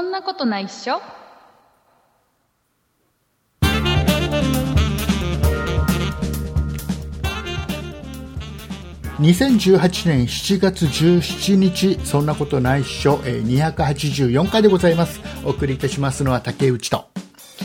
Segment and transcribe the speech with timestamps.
[0.00, 1.02] そんなことないっしょ
[9.20, 15.20] ？2018年7月17日そんなことないっしょ、えー284回でございます。
[15.44, 17.10] お送りいたしますのは竹内と。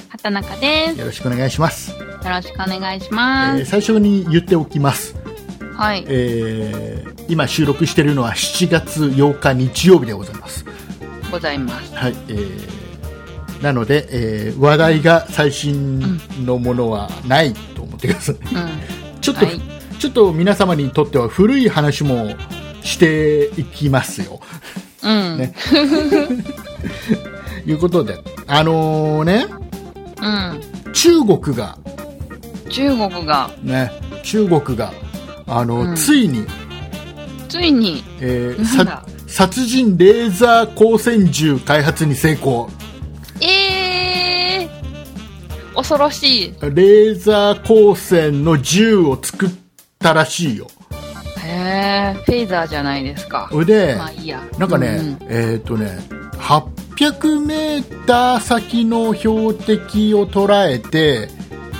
[0.09, 0.99] 畑中です。
[0.99, 3.61] よろしくお願いします、よろしくお願いしえます。
[3.61, 5.15] ー最初に言っておきます、
[5.77, 6.03] はい。
[6.09, 10.63] えー今収録しているのは7月8日日曜日でございます
[11.31, 11.93] ございます。
[11.95, 12.85] はい、えー
[13.61, 15.99] なので、えー話題が最新
[16.45, 18.37] のものはないと思ってください、う
[19.17, 19.21] ん。
[19.21, 19.61] ちょっと、はい。
[19.97, 22.35] ちょっと皆様にとっては古い話も
[22.83, 24.39] していきますよ。
[25.03, 25.37] うん。
[25.37, 25.53] ね。
[27.65, 29.47] いうことで、あのね、
[30.21, 30.61] うん。
[30.93, 31.77] 中国が、
[32.69, 33.91] 中国が、ね、
[34.23, 34.93] 中国が、
[35.47, 35.95] あの、うん。
[35.95, 36.45] ついに、
[37.49, 39.03] ついに、えーさ
[39.35, 42.69] 殺人レーザー光線銃開発に成功。
[43.41, 46.53] えー、恐ろしい。
[46.61, 49.49] レーザー光線の銃を作っ
[49.99, 50.67] たらしいよ。
[51.43, 53.49] へー、フェイザーじゃないですか。
[53.51, 54.41] それで、まあいいや。
[54.57, 55.99] なんかね、うんえっ、とね、
[56.39, 61.27] 800メーター先の標的を捉えて、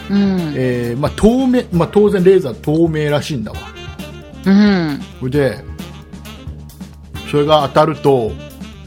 [0.09, 0.53] うん。
[0.57, 3.57] えーまあ、透明、まあ、当然レーザー透明らしいんだわ。
[4.43, 5.31] うん。
[5.31, 5.63] で、
[7.35, 8.31] それが当たると、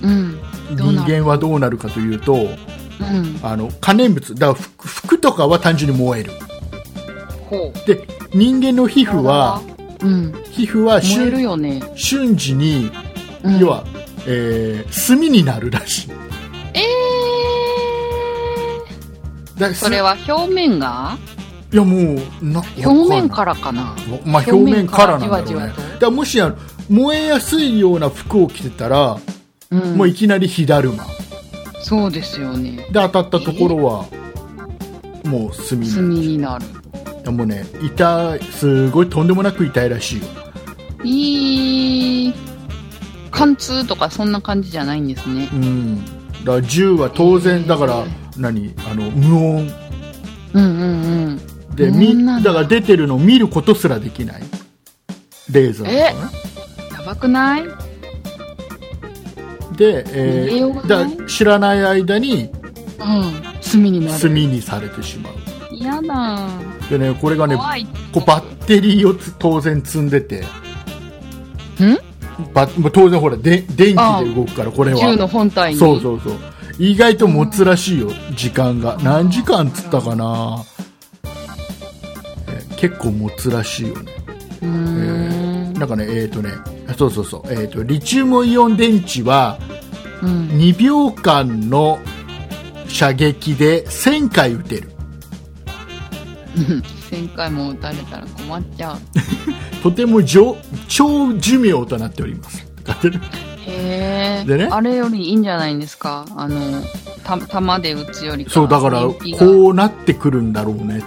[0.00, 0.41] うん。
[0.70, 3.38] 人間はどうなるかというと、うん。
[3.42, 6.32] あの、可燃物、だから服服とかは単純に燃える。
[7.50, 7.86] ほう。
[7.86, 9.60] で、人間の皮膚は、
[10.00, 10.32] うん。
[10.50, 11.82] 皮膚は燃える瞬よね。
[11.94, 12.91] 瞬時に、
[13.42, 13.84] うん要は、
[14.26, 16.10] えー炭になるらしい。
[16.72, 16.80] え
[19.58, 21.19] だー、それは表面が？
[21.70, 23.94] いやもうな表面からかな？
[24.24, 26.56] まあ表面からなんだろうねだからもしあの
[26.89, 29.19] 燃えやすいような服を着てたら、
[29.70, 29.97] うん。
[29.97, 31.05] もういきなり火だるま。
[31.83, 32.76] そうですよね。
[32.76, 34.06] で当たったところは、
[35.25, 36.66] もう炭に炭になる。
[37.31, 40.27] もうね痛いすごいとんでもなく痛いらしいよ。
[41.04, 42.34] いい、
[43.31, 45.48] 貫通とかそんな感じじゃないんですね。
[45.53, 45.56] う。
[45.56, 46.04] ん。
[46.06, 48.41] だから銃は当然だから、えー。
[48.41, 48.75] 何？
[48.91, 49.71] あの無音。
[50.54, 51.41] うんうんうん。
[51.77, 54.43] で無みだだから出てるのを見ることすらできない。
[55.50, 56.32] レーザーだからね。
[56.32, 56.47] や
[57.08, 57.64] ばくない？
[59.78, 62.50] で、えー、だ知らない間に
[62.98, 63.42] うん。
[63.62, 64.20] 炭になる。
[64.20, 65.32] 炭にされてしまう
[65.72, 66.38] 嫌だ。
[66.91, 67.56] でねこれがね。
[68.12, 70.44] こうバッテリーをつ当然積んでてん？
[72.52, 75.78] バまあ当然ほらで電気で動くからこれは銃の本体に。
[75.78, 76.32] そうそうそう
[76.78, 80.62] 意外と持つらしいよ時間が何時間っつったかな、
[82.48, 84.12] えー結構持つらしいよね
[84.62, 85.72] うーん。
[85.74, 86.50] なんかねえっ、とね
[86.97, 89.59] そうそうそう、えー、とリチウムイオン電池は
[90.22, 90.49] うん。
[90.49, 91.99] 2秒間の
[92.88, 94.91] 射撃で1000回撃てる
[97.10, 98.98] 1000回も撃たれたら困っちゃう。
[99.82, 100.56] とても上
[100.88, 102.66] 超寿命となっております
[103.66, 104.44] へえ。
[104.47, 106.25] でねあれよりいいんじゃないんですか？
[106.37, 106.82] あの、
[107.22, 108.50] た、弾で撃つよりか。
[108.50, 109.15] そうだからこ
[109.71, 111.03] うなってくるんだろうね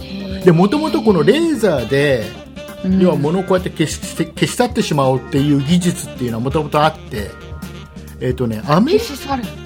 [0.00, 2.24] へーでもともとこのレーザーで、
[2.84, 7.30] うん要は物をこうやって消して消し去ってしまおうっていう技術っていうのはもともとあって
[8.20, 8.92] えっ、とねアメ。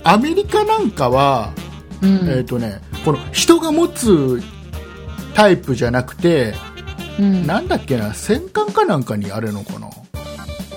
[0.04, 1.52] アメリカなんかは、
[2.02, 2.28] うん。
[2.28, 4.42] えっ、とねこの人が持つ
[5.34, 6.54] タイプじゃなくて、
[7.18, 7.46] うん。
[7.46, 9.86] なんだっけな戦艦かなんかにあるのかな？
[9.86, 9.90] う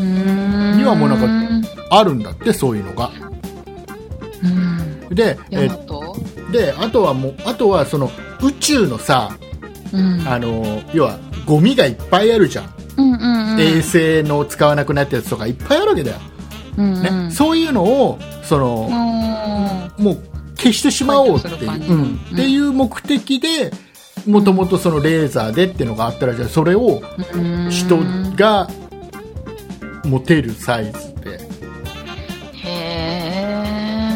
[0.04, 3.12] ーんにはもうなんあるんだってそういうのが
[4.44, 5.16] うん。
[5.16, 5.70] で,、え
[6.52, 8.12] であとはもうあとはその
[8.44, 9.36] 宇宙のさ
[9.94, 10.28] うん。
[10.28, 13.60] あの要はゴミがいっぱいあるじゃん、うんうんうん。
[13.60, 16.18] 衛星の使わなくなったやつとかいっぱいあるわけだよ、
[16.78, 17.04] うんうん。
[17.28, 17.32] ね。
[17.32, 18.88] そういうのをその、
[19.98, 20.04] うん。
[20.04, 20.18] もう
[20.58, 22.16] 消してしまおうっていう、うんうん。
[22.34, 23.72] っていう目的で
[24.28, 27.02] もともとそのレーザーでっていうのがあったらじゃあそれを
[27.70, 27.98] 人
[28.36, 28.70] が
[30.04, 31.52] 持てるサイズで。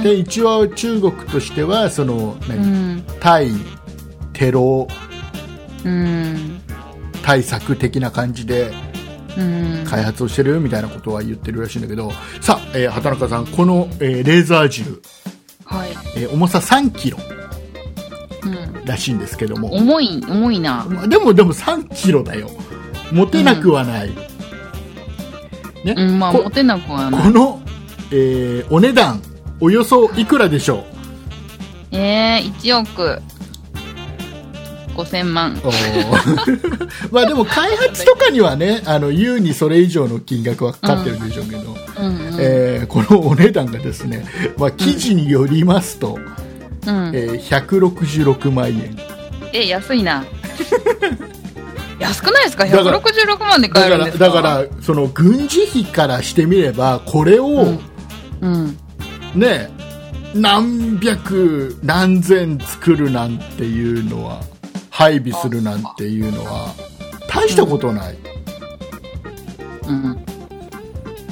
[0.03, 3.03] で一応中国としてはその、う何ん。
[3.19, 3.49] 対
[4.33, 4.87] テロ
[5.83, 6.54] うん。
[7.25, 8.71] 対策的な感じで
[9.37, 9.83] うん。
[9.89, 12.11] 開発をしてるみたいなことは言ってるらしいんだけど
[12.41, 15.01] さあ、えー畑中さんこの、えーレーザー銃、
[15.65, 15.89] はい。
[16.15, 17.17] えー重さ3キロ
[18.43, 18.85] うん。
[18.85, 20.85] らしいんですけども重い、重いな。
[20.89, 22.49] まあでもでも3キロだよ
[23.11, 24.09] 持てなくはない、
[25.83, 25.95] ね？
[25.97, 27.23] うん、まあ、こ持てなくはない。
[27.23, 27.61] この、
[28.11, 29.21] えーお値段
[29.59, 30.83] およそいくらでしょ
[31.91, 31.95] う？
[31.95, 33.21] えー、1億
[34.95, 35.59] 5000万。
[37.11, 44.25] まあでも開発とかにはねあの優にそれ以上の金額はかかってるでしょうけど、うんうんえーこのお値段がですね、
[44.57, 46.17] まあ、記事によりますと、
[46.87, 48.97] うんえー166万円
[49.53, 50.23] え、安いな。
[51.99, 52.65] 安くないですか？
[52.65, 54.25] だから ?166 万で買えるんですか？
[54.27, 57.79] だからその軍事費からしてみればこれを、うん
[58.41, 58.77] うん。
[59.33, 59.69] ね
[60.33, 64.41] 何百何千作るなんていうのは
[64.95, 66.73] 配備するなんていうのは
[67.27, 68.17] 大したことない。
[69.89, 70.11] うん。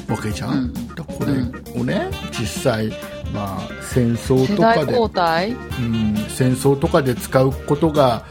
[0.09, 0.73] わけじゃん、うん。
[0.93, 2.89] だこれをね実際、
[3.33, 4.91] まあ、戦争世とかで、
[5.47, 8.25] うん、戦争とかで使うことが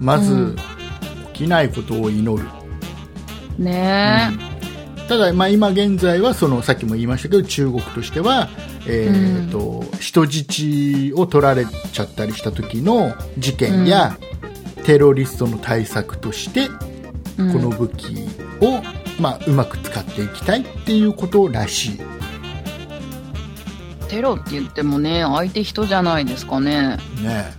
[0.00, 0.56] まずうん。
[1.34, 2.48] 起きないことを祈る、
[3.58, 4.30] ね
[5.06, 8.48] ただ、まあ、今現在はそのさっきも言いましたけど中国としては、
[8.88, 14.18] えーと人質を取られちゃったりした時の事件や、
[14.88, 16.72] テロリストの対策としてこ
[17.36, 18.26] の武器
[18.62, 18.80] を、
[19.20, 22.00] まあ、うまく使っていきたいっていうことらしい、
[24.08, 26.96] テロって言ってもね、相手人じゃないですかね。
[27.22, 27.52] ね、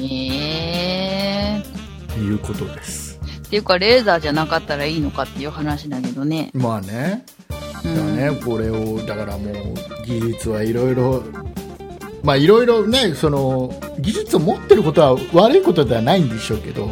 [0.00, 1.60] え
[2.16, 6.52] えいうことですっていうか、レーザーじゃなかったらいいのかっていう話だけどね。
[6.54, 7.26] まあね
[7.82, 8.16] うだん。
[8.16, 9.54] ね、これをだからもう
[10.06, 11.24] 技術はいろいろ
[12.24, 16.88] まあいろいろねその技術を持ってることは悪いことではないんでしょうけど、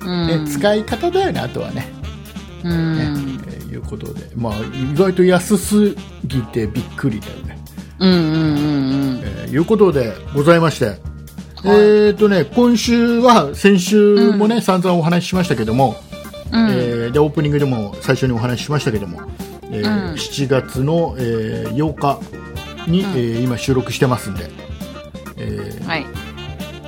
[0.00, 0.26] うん。
[0.44, 1.88] ね使い方だよねあとはね
[2.64, 3.40] うねん。
[3.46, 5.96] えーいうことで、まあ、意外と安す
[6.26, 7.58] ぎてびっくりだよね。
[8.00, 8.36] うんうんうんう
[9.14, 9.20] ん。
[9.24, 10.98] えーいうことでございまして、
[11.64, 15.96] えーとね、今週は先週もね、散々お話ししましたけども、
[16.52, 16.70] うん。
[16.70, 19.20] えーでオープニングでも最初にお話ししましたけども、
[19.70, 22.20] えーうん7月の、えー8日
[22.90, 24.50] に、うんえー今収録してますんで、
[25.42, 26.06] えはい。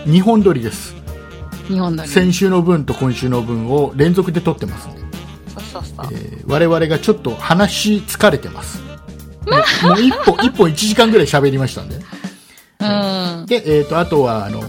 [0.06, 0.94] 2本撮りです
[1.68, 2.08] 日本だけ。
[2.10, 5.00] 先週の分と今週の分を連続で撮ってますんで、
[5.48, 6.06] そうそうそう。
[6.12, 9.56] えー我々がちょっと話し疲れてますも
[9.86, 12.04] うもう一 本一本1時間ぐらい喋りましたんでね
[12.80, 13.46] うん。
[13.46, 14.60] で、えー、とあとはあの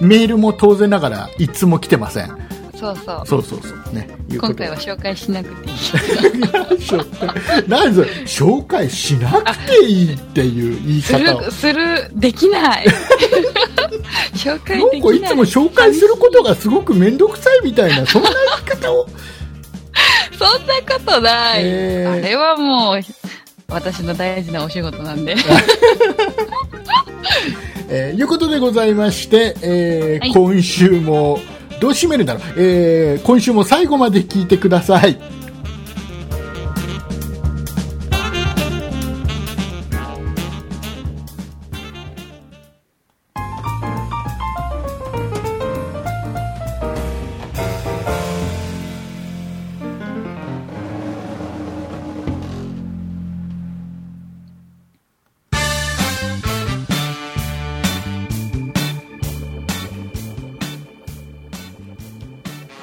[0.00, 2.30] メールも当然ながらいつも来てません
[2.78, 3.26] そうそう。
[3.26, 5.76] そうそうそうね今回は紹介しなくていい。
[5.76, 12.86] 紹介 なんで紹介しなくていいっていう言いす方する、できない。
[14.34, 15.20] 紹介できない。
[15.20, 19.06] かいつも紹介することがすごく面倒くさいみたいなそんな言い方を
[20.38, 21.62] そんなことない。
[21.64, 23.00] えーあれはもう、
[23.70, 25.36] 私の大事なお仕事なんで。
[27.90, 31.40] えーいうことでございまして、えーはい今週も
[31.80, 35.18] どう締めるんだろう、えー今週も最後まで聞いてください。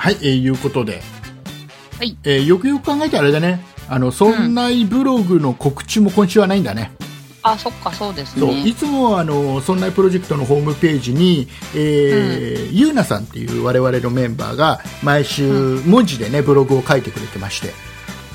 [0.06, 1.02] はい、えーいうことで、
[1.98, 2.16] はい。
[2.24, 3.66] えーよくよく考えたらあれだね。
[3.90, 6.92] あのそんないブログの告知も今週はないんだね、
[7.42, 8.74] あ、そっか、そうですそういね。
[8.74, 17.74] つもはあのそんないプロジェクトのホームページに、えーゆうなさんっていう我々のメンバーが毎週文字でねブログを書いてくれてまして、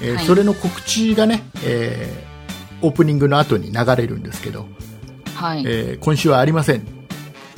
[0.03, 0.25] えーはい。
[0.25, 2.31] それの告知がね、えー
[2.85, 4.67] オープニングの後に流れるんですけど、
[5.37, 5.63] はい。
[5.65, 7.00] えー今週はありません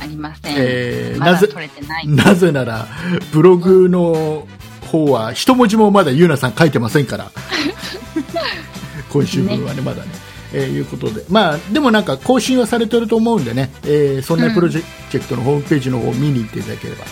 [0.02, 0.54] ありません。
[0.56, 2.09] えーなぜまだ取れてない。
[2.09, 2.87] なぜなら
[3.32, 4.47] ブログの
[4.90, 7.30] 方は一文字もまだゆうなさん書いてませんから。
[9.11, 10.09] 今週分はねまだね、
[10.52, 11.25] えーいうことで。
[11.28, 17.04] まあでもなんか更新はされてると思うんでね、えーそんなプロジェクトのホームページの方を見に行っていただければ、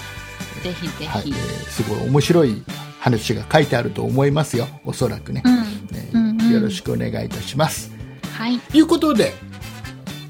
[0.62, 2.62] ぜひぜはいえすごい面白い
[2.98, 4.66] 話が書いてあると思いますよ。
[4.84, 5.54] おそらくね、うん。
[5.54, 6.50] ねうんうん。
[6.52, 7.92] よろしくお願いいたします。
[8.36, 8.58] はい。
[8.58, 9.32] ということで。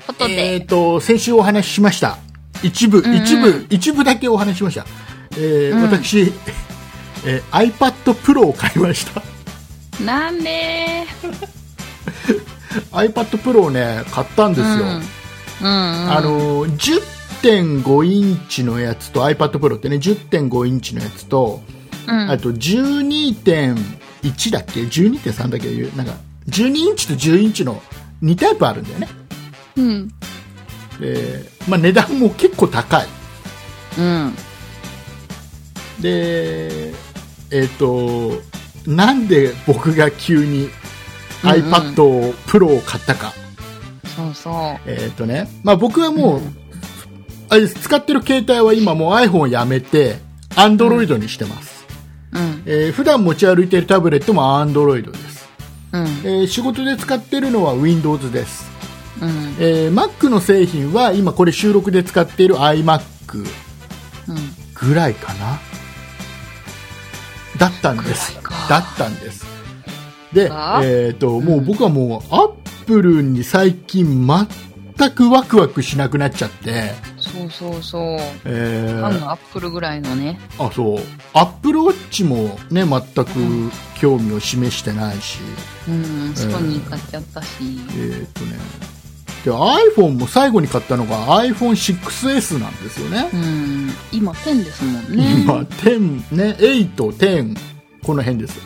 [0.07, 2.19] ことえで、ー、と先週お話ししました
[2.63, 3.17] 一部、んうん。
[3.17, 4.87] 一部一部だけお話ししました、
[5.37, 5.83] えーうん。
[5.83, 6.33] 私、
[7.27, 9.23] えー iPad Pro を買いました。
[10.05, 11.07] なんで？
[12.93, 14.81] iPad Pro をね買ったんですよ、うん。
[14.81, 16.13] うん、うん。
[16.13, 17.01] あのー
[17.43, 21.61] 10.5インチのやつと iPad Pro ってね10.5インチのやつと、
[22.07, 25.97] うん、あと12.1だっけ？12.3だっけ？
[25.97, 26.15] なんか
[26.49, 27.83] 12インチと10インチの
[28.23, 29.09] 2タイプあるんだよね。
[29.77, 30.09] うん。
[31.01, 33.07] で、まあ、値段も結構高い
[33.99, 34.35] うん。
[36.01, 36.93] で
[37.51, 38.41] えっ、と
[38.87, 40.69] なんで僕が急に
[41.43, 43.33] iPad Pro を買ったか、
[44.17, 44.81] そうそう。
[44.87, 46.57] えっ、とね、まあ、僕はもう、うん
[47.53, 50.19] あれ使ってる携帯は今もう iPhone をやめて
[50.51, 51.85] Android にしてます、
[52.33, 52.63] うん。
[52.65, 55.49] えー普段持ち歩いているタブレットも Android です
[55.93, 56.03] うん。
[56.03, 58.70] えー仕事で使ってるのは Windows です、
[59.21, 59.29] うん。
[59.59, 63.01] えー Mac の製品は今これ収録で使っている iMac
[63.39, 63.47] うん。
[64.75, 65.61] ぐらいかな？
[67.59, 68.39] だったんです
[68.71, 69.45] だったんです
[70.33, 70.81] で、が？
[70.83, 72.49] えー、ともう僕はもうアッ
[72.87, 78.19] プルに最近全くワクワクしなくなっちゃって、そうそうそう。
[78.45, 80.41] えーあのアップルぐらいのね。
[80.59, 80.99] あそう
[81.35, 85.39] アップルウォッチもね全く興味を示してないし、
[85.89, 86.35] うん。
[86.35, 87.49] ソニー買っちゃったし。
[87.97, 88.57] えっ、とね
[89.45, 93.91] で iPhone も最後に買ったのが iPhone6S なんですよね、うん。
[94.13, 95.43] 今10ですもんね。
[95.43, 97.57] 今10ね8、10
[98.03, 98.61] この辺です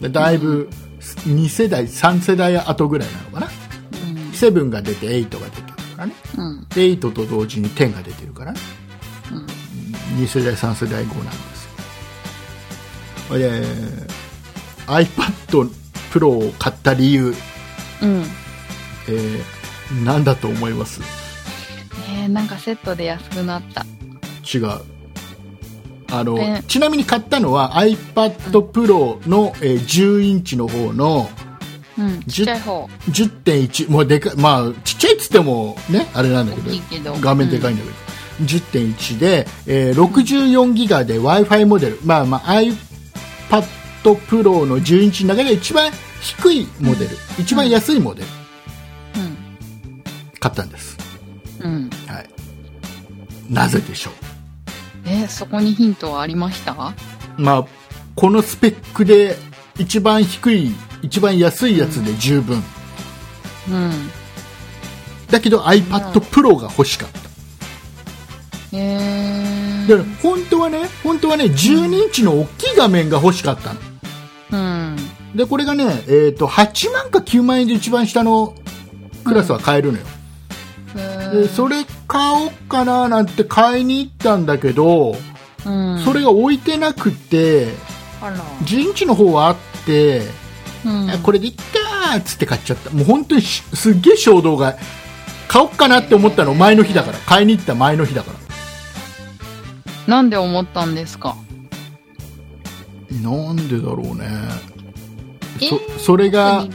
[0.00, 0.68] でだいぶ
[1.00, 3.48] 2世代3世代後ぐらいなのかな
[4.32, 6.46] 7が出て8が出てるからねうん。
[6.46, 6.68] うん。
[6.70, 8.60] で8と同時に10が出てるからね
[9.30, 9.46] うん。
[10.22, 11.64] 2世代3世代後なんです
[13.30, 13.62] よで
[14.86, 15.70] iPad
[16.10, 17.34] Pro を買った理由、
[18.02, 18.22] うん。
[19.08, 19.42] えー、
[20.04, 21.00] 何だと思います？
[22.22, 23.84] えー、なんかセットで安くなった。
[24.52, 24.80] 違う
[26.10, 31.28] あの、ねちなみに買ったのは iPad Pro の、えー10インチの方の
[31.98, 32.22] うん。
[32.24, 32.88] ちっちゃい方。
[33.08, 37.14] 10.1もうでかいまあちっちゃいっつってもねあれなんだけどけど。
[37.20, 37.96] 画面でかいんだけど、
[38.44, 42.74] 10.1で、えー64ギガで w i f i モデル、まあまあ、iPad
[44.02, 48.43] Pro の10インチの中で一番低いモデル、一番安いモデルうん。
[50.44, 50.98] 買ったんです、
[51.60, 51.88] うん。
[52.06, 52.28] はい、
[53.50, 54.10] なぜでしょ
[55.06, 56.72] えー、そこにヒントはありました？
[56.72, 56.76] う、
[57.38, 57.66] まあ、
[58.14, 59.36] このスペックで
[59.78, 62.62] 一番低い一番安いやつで十分、
[63.70, 63.90] うん。
[65.30, 67.20] だけど iPad Pro が欲しかった。
[68.76, 69.88] えー。
[69.88, 73.80] だから本当はね本当はね12インチの大きい画面が欲しかったの。
[74.52, 74.56] う
[74.92, 74.96] ん。
[75.34, 78.54] でこれがね、えー、と8万か9万円で一番下の
[79.24, 80.23] クラスは買えるのよ、えー
[81.42, 85.16] でそれ買おうかななんて買いに行ったんだけど、
[85.66, 86.02] うん。
[86.04, 87.68] それが置いてなくて
[88.22, 88.36] あら。
[88.36, 90.22] 10インチの方はあって、
[90.84, 91.10] うん。
[91.10, 94.76] あこれでいっかーっつって買っちゃったもう本当にしすっげえ衝動が
[95.48, 98.38] 買おうかなって思ったの前の日だから買いに行った前の日だから
[100.06, 101.36] なんで思ったんですか？
[103.22, 104.28] なんでだろうね
[105.60, 105.68] え？
[105.68, 106.66] そそれが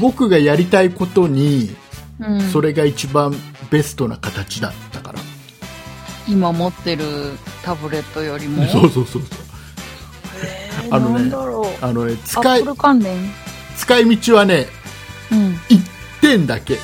[0.00, 1.70] 僕がやりたいことに
[2.20, 2.40] うん。
[2.40, 3.34] それが一番
[3.70, 5.18] ベストな形だったから、
[6.28, 7.04] 今持ってる
[7.62, 8.66] タブレットよりも？
[8.68, 9.22] そうそうそうそう
[10.42, 11.84] えーあのねなんだろう。
[11.84, 13.32] あのねア使いップル関連？
[13.76, 14.66] 使い道はね
[15.30, 15.60] うん。
[15.68, 15.80] 1
[16.20, 16.78] 点だけ1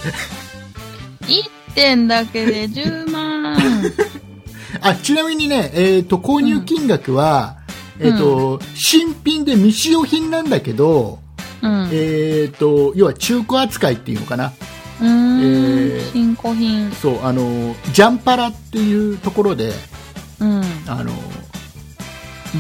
[1.75, 3.57] 点だけで10万。
[4.81, 7.57] あちなみにね、えー、と購入金額は、
[7.99, 11.19] うんえーと新品で未使用品なんだけど、
[11.63, 11.89] うん。
[11.93, 14.53] えー、と要は中古扱いっていうのかな
[15.01, 16.91] えー新古品。
[16.93, 19.73] そうあのジャンパラっていうところで
[20.41, 20.63] うん。
[20.87, 21.13] あの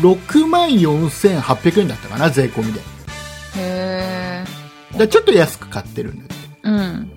[0.02, 2.80] 6万4800円だったかな税込みで
[3.56, 4.44] へ
[4.92, 6.78] だからちょっと安く買ってるんだけどー。
[6.78, 7.12] うん。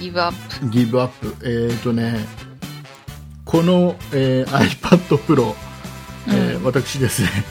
[0.00, 0.68] ギブアップ。
[0.70, 2.24] ギブアップえっ、とね
[3.44, 5.54] この、えー iPad Pro、
[6.28, 7.44] えーうん私ですね、うん。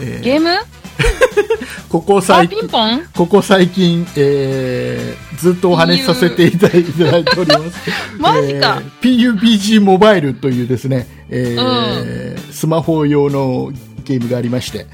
[0.00, 0.50] えーゲーム？
[1.88, 2.68] ここあ、最近
[3.14, 6.84] ここ最近、えーずっとお話しさせていただい
[7.24, 7.90] ております。
[8.18, 8.80] マジか。
[9.02, 13.72] えー PUBG モバイルというですね、えースマホ用の
[14.04, 14.86] ゲームがありまして、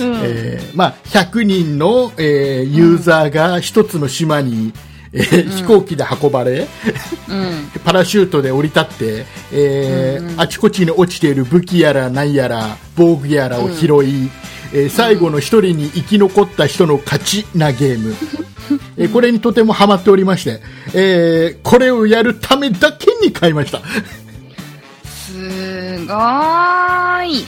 [0.00, 0.20] うん。
[0.22, 4.72] えーまあ、100人の、えーユーザーが一つの島に、
[5.12, 6.66] えー飛行機で運ばれ、
[7.28, 7.70] うん。
[7.84, 10.40] パラシュートで降り立って、えーうんうん。
[10.40, 14.30] あちこちに落ちている武器やら何やら防具やらを拾い、
[14.74, 18.14] えー最後の一人に生き残った人の勝ちなゲーム、
[18.98, 20.60] えーこれにとてもハマっておりまして、
[20.94, 23.80] えーこれをやるためだけに買いました。
[25.04, 25.32] す
[26.06, 27.46] ごーい。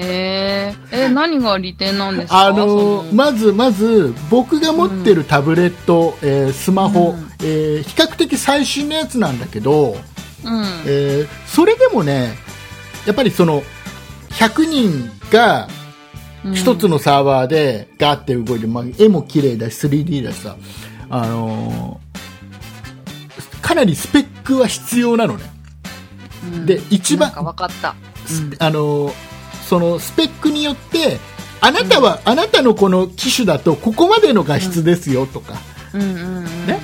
[0.00, 1.04] へえ。
[1.04, 2.46] え、何が利点なんですか？
[2.46, 7.28] あのそまずまず僕が持ってるタブレット、えースマホ、うん。
[7.42, 9.96] えー比較的最新のやつなんだけど、
[10.44, 10.64] うん。
[10.86, 12.34] えーそれでもね
[13.06, 13.62] やっぱりその
[14.30, 15.68] 100人が
[16.44, 16.54] うん。
[16.54, 20.56] 一つのサーバーでガーって動いて、まあ、絵も綺麗だし 3D だしさ、
[21.10, 25.44] あのーかなりスペックは必要なのね、
[26.54, 26.66] うん。
[26.66, 27.94] で一番分かった。
[28.26, 29.12] スあのー
[29.70, 31.20] そのスペックによって
[31.60, 35.60] あなたは、あなたのこの機種だとここまでの画質ですよとか、
[35.94, 36.44] うんうんうん。
[36.66, 36.80] ね。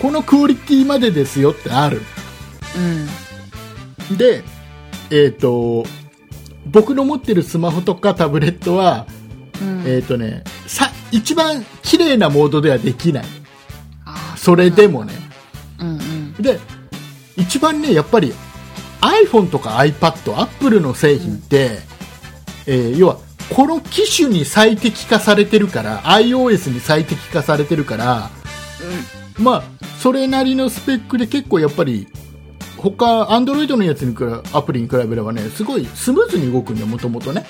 [0.00, 2.02] このクオリティまでですよってある。
[4.10, 4.16] うん。
[4.16, 4.42] で
[5.12, 5.84] えっ、と
[6.66, 9.06] 僕の持ってるスマホとかタブレットは、
[9.62, 9.84] うん。
[9.86, 13.24] えっ、とねさ一番綺麗なモードではできない。
[14.36, 15.14] それでもね。
[15.78, 16.58] うんうんで
[17.36, 18.34] 一番ねやっぱり
[19.00, 21.78] iPhone とか iPad、Apple の製品って、
[22.68, 23.18] えー要は
[23.54, 28.30] この機種に最適化されてるから iOS に最適化されてるから
[29.38, 29.62] まあ
[29.98, 32.08] それなりのスペックで結構やっぱり
[32.76, 37.46] 他 Android のやつに比べアプリに比べればねすごいスムーズに動くんだよもともとね。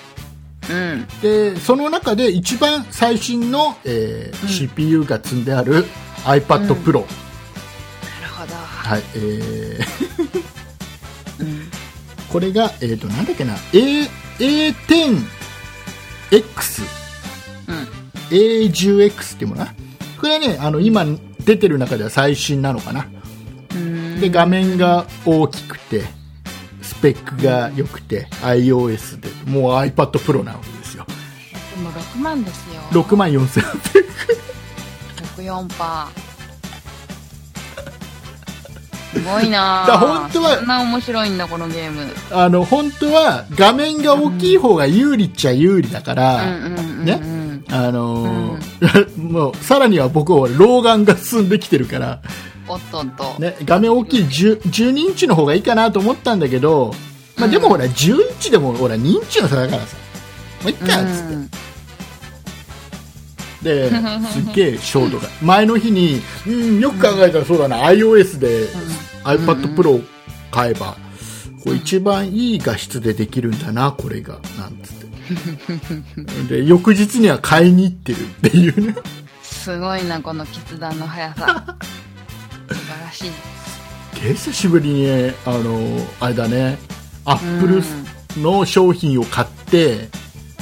[0.71, 0.77] うん。
[0.77, 4.49] うんでその中で一番最新の、えーうん。
[4.49, 5.85] CPU が積んである
[6.25, 7.07] iPad Pro、なる
[8.37, 8.55] ほど。
[8.55, 10.43] はいえー。
[11.41, 11.71] うん。
[12.33, 14.07] これが、えー、となんだっけな A
[14.39, 15.23] A10X
[17.69, 17.89] うん。
[18.31, 19.77] A10X っていうものかな。
[20.21, 21.05] これはねあの今
[21.45, 23.07] 出てる中では最新なのかな。
[23.75, 24.21] うん。
[24.21, 26.05] で画面が大きくて
[26.83, 31.05] スペックが良くて iOS でもう iPad Pro なわけですよ。
[31.75, 32.81] でも6万ですよ。
[32.91, 34.09] 6万4800
[35.37, 36.28] 64パー
[39.13, 39.85] すごいな。
[39.89, 42.07] だ本当はそんな面白いんだこのゲーム。
[42.31, 47.65] あの本当は画面が大きい方が有利っちゃ有利だかうら、んうんうんねうん。
[47.71, 52.21] あのー もうさらには僕は老眼が進んできてるから、
[52.69, 56.95] おっとっと、ね、画面大きい10 12インチの方がいいかなと思ったんだけど、
[57.37, 59.97] まあ、でもほら10インチでもほら2インチの差だからさ。
[60.63, 60.97] もういっかっつっ
[61.29, 61.51] て、うん
[63.63, 63.95] です
[64.41, 68.69] っげえ衝動が前の日に、うん、よく考えたらそうだな、iOS で
[69.25, 70.01] iPad Pro を
[70.51, 70.97] 買えば、
[71.65, 74.39] こう一番いい画質でできるんだなこれが。
[74.59, 75.09] なんつって。
[76.49, 78.95] で翌日には買いに行ってるっていう。
[78.95, 78.95] ね
[79.43, 81.77] すごいなこの決断の速さ。
[82.69, 83.31] 素晴らしい。
[84.21, 85.79] 久しぶりにねあの
[86.21, 86.79] あれだね。
[87.25, 88.43] アップルうん。
[88.43, 90.09] の商品を買って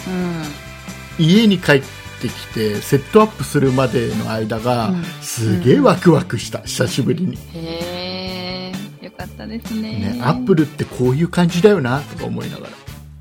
[0.08, 1.24] うん。
[1.24, 1.82] 家に帰っ
[2.20, 5.04] てきてセットアップするまでの間が、うん。
[5.22, 10.14] すげえワクワクした久しぶりに、へえよかったですね。
[10.14, 12.68] ね、アップルってこういう感じだよなとか思いなが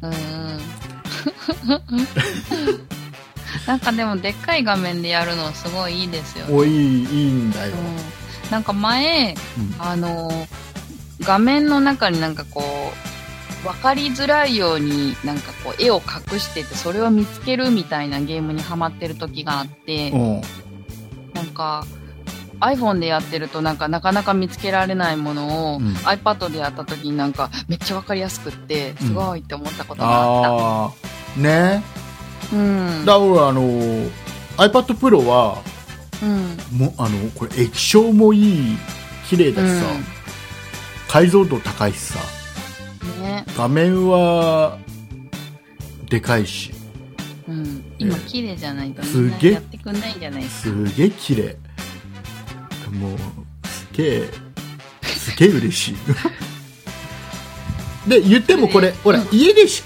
[0.02, 0.10] ら。
[0.10, 0.16] うん。
[3.68, 6.78] なんかでもでっかい画面でやるのすごいいいですよね、おいいい
[7.30, 7.74] いんだよ、
[8.46, 9.76] うん、なんか前うん。
[9.80, 10.30] あの
[11.22, 13.15] 画面の中になんかこう
[13.66, 15.96] 分かりづらいようになんかこう絵を
[16.32, 20.42] 隠しててそれを見つけるみたいなゲームにハマってる時があってうん
[21.34, 21.86] なんか
[22.62, 30.94] iPhone でやってるとなんかなかなか見つけられないものを、うん iPad でやった時になんかめっちゃ分かりやすくってすごいって思ったことがあっあ
[31.38, 31.84] あね
[32.52, 32.56] た。
[32.56, 33.06] うん。
[33.06, 33.62] だからあの
[34.58, 35.58] iPad Pro は
[36.24, 36.78] うん。
[36.78, 38.78] もあのこれ液晶もいい
[39.28, 39.86] 綺麗だしさ、
[41.10, 42.35] 解像度高いしさうん。
[43.22, 43.46] ね。
[43.58, 44.78] 画面は
[46.10, 46.72] でかいし。
[47.48, 47.84] うん。
[48.00, 49.52] 今綺麗じゃないとみすげえ。
[49.52, 50.90] んなやってくんないんじゃないですか？
[50.90, 51.58] すげえ綺麗。
[53.00, 53.18] もう
[53.68, 54.30] すげえ
[55.04, 55.96] すげえ嬉しい。
[58.10, 59.28] で言ってもこれほらうん。
[59.32, 59.84] 家でし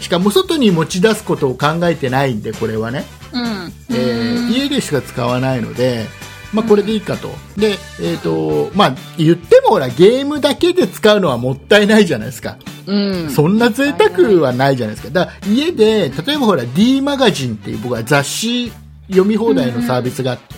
[0.00, 3.72] しかも外に持ち出すことを考えてないんでこれはね、うん。
[3.90, 6.06] えー家でしか使わないので、
[6.52, 13.30] まあ、これでいいかと、で、えーとまあ、言ってもほらゲームだけで使うのはもったいないじゃないですか、うん。
[13.30, 15.12] そんな贅沢はないじゃないですか。
[15.12, 18.72] だから家で例えばほら D マガジンっていう僕は雑誌
[19.08, 20.56] 読み放題のサービスがあって、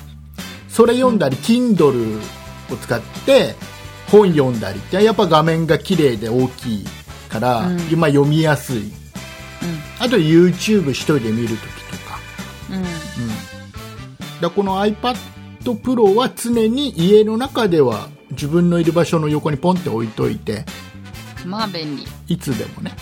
[0.68, 2.18] それ読んだり Kindle
[2.70, 3.54] を使って
[4.10, 6.86] 本読んだりってやっぱ画面が綺麗で大きい
[7.28, 7.76] から、うん。
[7.98, 8.92] まあ、読みやすい。
[9.98, 12.18] あと YouTube 一人で見るときとか。
[12.70, 12.76] うん。
[12.76, 12.84] うん。
[14.40, 15.16] だこの iPad
[15.70, 20.64] Pro は常に家の中では自分のいる場所の横にポンって置いといて
[21.46, 22.04] まあ便利。
[22.28, 22.92] いつでもね、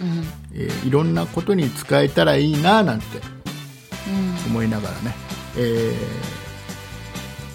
[0.00, 0.24] うん。
[0.54, 3.04] えーいろんなことに使えたらいいななんて
[4.08, 4.50] うん。
[4.52, 5.14] 思いながらね、
[5.56, 6.34] えー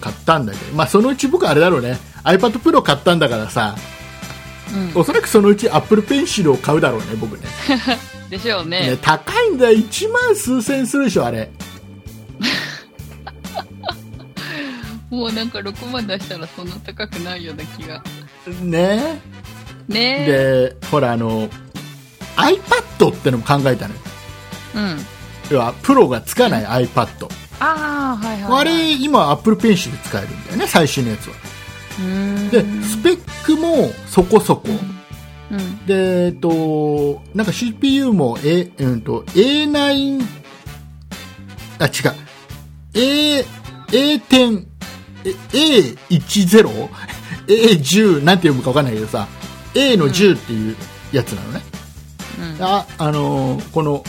[0.00, 3.76] 買ったんだけど、まあ、そのうち僕あれだろうね iPad Pro 買ったんだからさ
[4.94, 5.00] うん。
[5.00, 7.42] おそらくそのうち Apple Pencil を買うだろうね僕ね
[8.30, 8.98] でしょうねね。
[9.02, 11.50] 高いんだよ1万数千するでしょあれ
[15.10, 18.02] もうなんか6万出したらそんな高くないような気が。
[18.62, 19.20] ね
[19.88, 20.76] ねえ。
[20.80, 21.48] でほらあの
[22.36, 24.00] iPad ってのも考えたのよ
[24.76, 24.98] うん。
[25.50, 27.26] 要はプロがつかない iPad、
[27.58, 28.60] ああ、はいはい、はい。
[28.60, 31.34] あれ今 Apple Pencil で使えるんだよね最新のやつは。
[32.52, 34.68] でスペックもそこそこ、
[35.50, 35.86] うん。
[35.86, 40.22] でえっとなんか CPU も、A うん、と A9
[41.80, 42.14] あ違う
[42.94, 43.44] A
[43.88, 44.69] A10
[45.24, 45.30] え
[46.10, 46.88] A10
[47.46, 49.26] A10 なんて読むか分かんないけどさ
[49.74, 50.76] A の10っていう
[51.12, 51.60] やつなのね
[52.56, 52.64] うん。
[52.64, 54.04] あ、あのーこの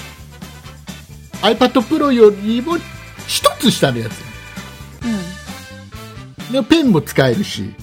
[1.41, 2.77] iPad Pro よりも
[3.27, 4.13] 一つ下のやつ
[6.51, 7.73] でペンも使えるし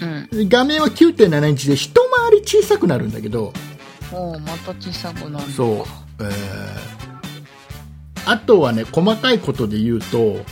[0.00, 0.28] うん。
[0.30, 0.48] うん。
[0.48, 3.52] 画面は9.7インチで一回り小さくなるんだけど
[4.12, 5.50] おーまた小さくなる。
[5.52, 5.86] そ
[6.20, 6.92] う、えー
[8.24, 10.44] あとはね細かいことで言うとうん。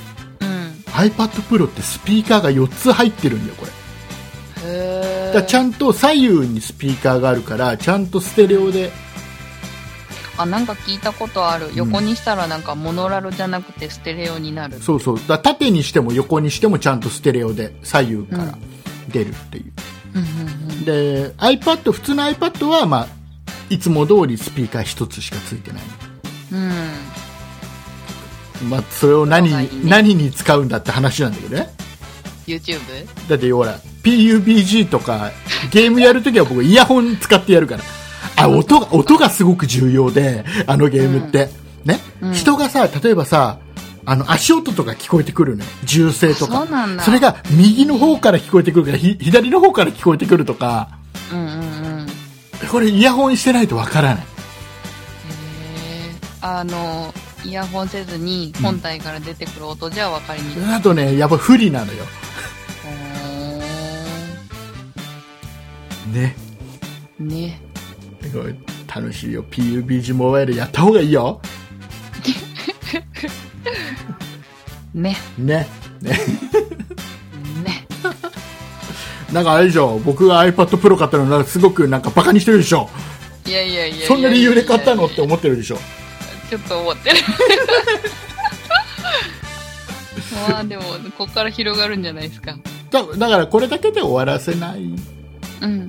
[1.08, 3.72] iPad Pro ってスピーカーが4つ入ってるんだよこれ
[4.72, 8.90] へーだちゃんと左右にスピーカーがあるからちゃんとステレオで
[10.40, 11.70] あ、なんか聞いたことある。
[11.74, 14.80] 横にしたらなんかモノラルじゃなくてステレオになる。
[14.80, 18.58] そうそうだ縦にしても横にしてもちゃんとステレオで左右から
[19.08, 19.72] 出るっていう、
[20.14, 20.28] うんうん
[20.72, 20.84] うん。
[20.84, 23.06] で iPad 普通の iPad は、まあ、
[23.68, 25.82] いつも通りスピーカー1つしかついてない、
[26.52, 26.82] うん。
[28.64, 31.68] まあ、それを何に何に使うんだって話なんだけどね。
[32.46, 32.78] YouTube?
[33.28, 35.30] だってほら PUBG とか
[35.70, 37.82] ゲームやるときは僕イヤホン使ってやるから。
[38.36, 41.48] あ音が音がすごく重要であのゲームって、
[41.84, 42.32] ね、うん。
[42.32, 43.58] 人がさ例えばさ
[44.04, 45.70] あの足音とか聞こえてくるのよ。
[45.84, 46.66] 銃声とか。
[47.02, 50.98] それが右の方から聞こえてくるからひ左の方から聞こえてくるとか。
[51.32, 52.06] うんうんうん。
[52.70, 54.24] これイヤホンしてないとわからない。
[56.42, 57.12] あの、
[57.44, 60.64] イヤホンせずに本体から出てくる音じゃ分かりにくい。
[60.64, 62.05] あとねやっぱ不利なのよ。
[66.12, 66.35] ね。
[67.18, 67.61] ね。
[68.22, 68.55] すごい
[68.92, 69.44] 楽しいよ。
[69.44, 71.40] PUBG モバイルやった方がいいよ。
[74.92, 75.16] ね。
[75.38, 75.66] ね。
[76.03, 76.18] ね。
[77.64, 77.87] ね。
[79.33, 80.00] なんかあれでしょ。
[80.05, 82.90] 僕が iPad Pro 買ったのなんかすごくなんかバカにしてるでしょ。
[83.46, 84.07] いやいやいや。
[84.07, 85.79] そんな理由で買ったのって思ってるでしょ
[86.50, 87.16] ちょっと思ってる。
[90.48, 90.82] まあでも、
[91.16, 92.56] ここから広がるんじゃないですか。
[92.90, 94.92] だだからこれだけで終わらせない
[95.60, 95.88] うん。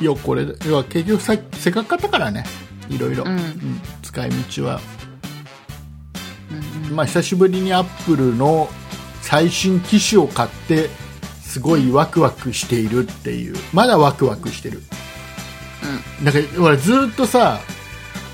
[0.00, 2.44] よこれ要は結局させっかく買ったからね。
[2.88, 3.30] いろいろ、うん。
[3.30, 3.80] うん。
[4.02, 4.80] 使い道は、
[6.88, 8.70] うんまあ、久しぶりにアップルの
[9.20, 10.88] 最新機種を買って
[11.42, 13.54] すごいワクワクしているっていう。
[13.74, 14.82] まだワクワクしてる。
[16.22, 16.32] なん。
[16.32, 17.60] かほらずっとさ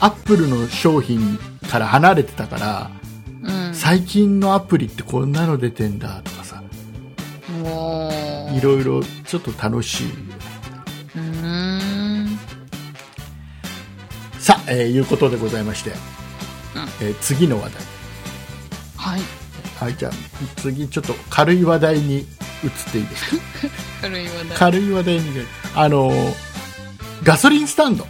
[0.00, 1.38] アップルの商品
[1.70, 2.90] から離れてたから
[3.42, 3.66] うん。
[3.68, 3.74] うん。
[3.74, 6.62] 最近のアプリってこんなの出てんだとかさ。
[8.52, 10.06] いろいろちょっと楽しい。
[14.38, 15.96] さあ、えーいうことでございまして、うん
[17.06, 17.82] えー次の話題
[18.96, 19.20] はい。
[19.78, 20.12] はいじゃあ
[20.56, 22.26] 次ちょっと軽い話題に移っ
[22.92, 23.42] ていいですか？
[24.02, 24.58] 軽い話題。
[24.58, 25.22] 軽い話題に
[25.74, 26.34] あのー
[27.22, 28.06] ガソリンスタンド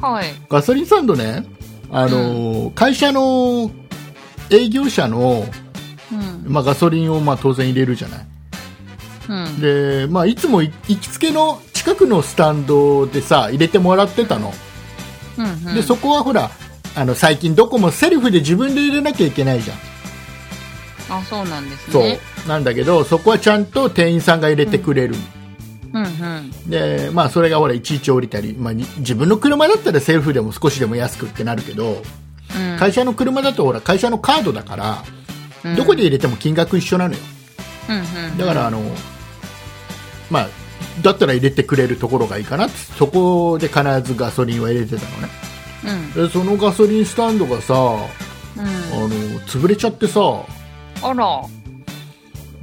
[0.00, 0.26] はい。
[0.48, 1.44] ガソリンスタンドね
[1.90, 3.70] あのー会社の
[4.50, 5.44] 営業者の、
[6.12, 6.52] うん。
[6.52, 8.26] まあ、ガソリンをまあ当然入れるじゃない
[9.28, 9.60] うん。
[9.60, 14.52] で、まあ、いつもい行きつけの近くのスタンドでさ入れてもらってたの、
[15.38, 15.74] うんうん。
[15.74, 16.50] でそこはほら
[16.96, 19.76] あの最近どこもセルフで自分で入れなきゃいけないじゃん、
[21.20, 22.18] あ、そうなんですそうね。
[22.48, 25.39] なんだけどそこはちゃんと店員さんが入れてくれる、うん
[25.92, 26.70] うん。
[26.70, 32.02] でまあ、それがほらいちいち降りたり、まあ、に自分の車だったらセルフでも少しでも安くってなるけど、
[32.56, 32.78] うん。
[32.78, 35.04] 会社の車だとほら会社のカードだから、
[35.64, 37.20] うんどこで入れても金額一緒なのよ
[37.90, 38.38] うんうん。
[38.38, 38.80] だからあの、
[40.30, 40.48] まあ、
[41.02, 45.28] だったら入れてくれるところがいいかなってそこで必ずガソリンを入れてたのね
[46.16, 46.28] うん。
[46.28, 48.06] でそのガソリンスタンドがさあ
[48.56, 49.10] うん。
[49.10, 50.20] の潰れちゃってさ
[51.02, 51.42] あら。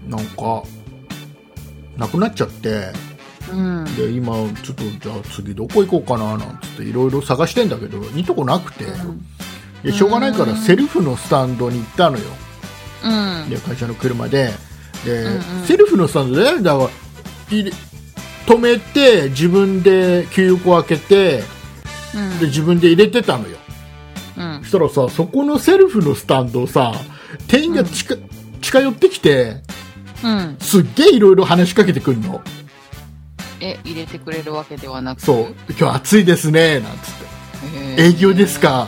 [0.07, 0.63] なんか
[1.97, 2.91] なくなっちゃって
[3.51, 3.95] うん。
[3.95, 4.33] で今
[4.63, 8.85] ちょっとじゃあ次どこ行こうかななんつっていろいろ探してんだけどいいとこなくて
[9.83, 12.23] でしょうがないからセルフのスタンドに行ったのよ
[13.03, 13.49] うん。
[13.49, 14.51] で会社の車で
[15.05, 16.89] で、うんうんセルフのスタンドでだから
[17.49, 17.71] 入れ
[18.45, 21.43] 止めて自分で給油口開けて
[22.15, 22.39] うん。
[22.39, 23.57] で自分で入れてたのよ
[24.37, 24.69] うんそ。
[24.69, 26.93] したらさそこのセルフのスタンドをさ
[27.47, 28.17] 店員が近,、
[28.61, 29.61] 近寄ってきて
[30.23, 30.57] うん。
[30.59, 32.41] すっげえいろいろ話しかけてくるの
[33.59, 35.21] え、入れてくれるわけではなく？
[35.21, 35.55] そう。
[35.79, 36.79] 今日暑いですね。
[36.79, 36.99] なんつっ
[37.95, 38.03] て。
[38.03, 38.87] 営業ですか？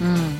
[0.00, 0.36] うん。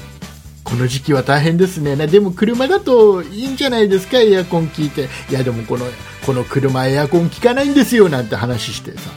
[0.65, 1.97] この時期は大変ですね。
[2.07, 4.21] でも車だといいんじゃないですか？
[4.21, 5.09] エアコン効いて。
[5.31, 5.87] いやでもこの
[6.27, 8.11] この車エアコン効かないんですよ。
[8.11, 9.11] なんて話してさ。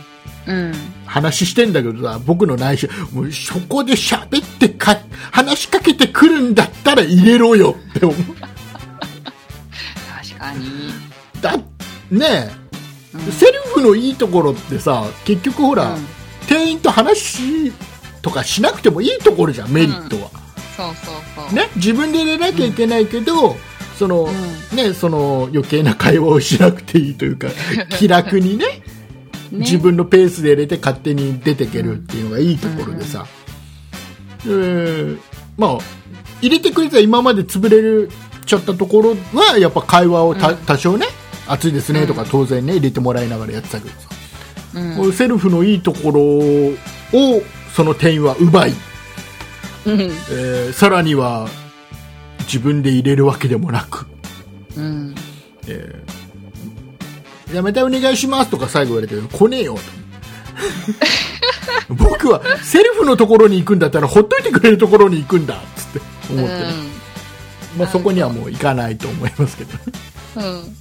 [0.48, 0.74] うん。
[1.06, 2.88] 話してんだけどさ僕の内緒。
[3.12, 4.98] もうそこで喋ってか
[5.32, 8.18] 話しかけてくるんだったら入れろよって思う。
[8.40, 8.50] 確
[10.40, 10.94] かに。
[11.42, 11.58] だ
[12.10, 12.61] ね
[13.14, 13.22] うん。
[13.22, 16.06] えセルフのいいところってさ結局ほら、うん。
[16.48, 17.72] 店員と話
[18.22, 20.30] とかしなくてもいいところじゃんメリットは、
[20.76, 21.56] そうそうそう。
[21.56, 23.56] ね、自分で入れなきゃいけないけど、
[23.98, 24.28] その
[24.72, 27.50] うね、その余計な会話をしなくていいというか
[28.00, 28.82] 気楽にね
[29.52, 33.28] 自分のペースで入れて勝手に出てけるっていうのがいいところでさ、
[34.46, 35.18] えー
[35.58, 35.78] まあ
[36.42, 38.10] 入れてくれたら今まで潰れる
[38.48, 40.58] ちゃったところはやっぱ会話をた、うん。
[40.58, 41.06] 多少ね
[41.52, 44.10] 暑いですねとかうん当然ね入れてもらいながらやってたけどさ、
[44.76, 45.14] うん。
[45.14, 47.42] セルフのいいところを
[47.76, 48.72] その店員は奪い、
[49.86, 50.02] うん。
[50.02, 51.48] えーさらには
[52.42, 54.08] 自分で入れるわけでもなく、
[54.76, 55.16] うん。
[55.68, 56.22] えー
[57.54, 59.82] やめてお願いしますとか最後言われて来ねえよと。
[61.94, 66.66] 僕はセルフのところに行くんだったらほっといてくれるところに行くんだっつって思ってね、
[67.78, 69.72] まあ、そこにはもう行かないと思いますけど
[70.38, 70.44] うん。
[70.44, 70.76] うん。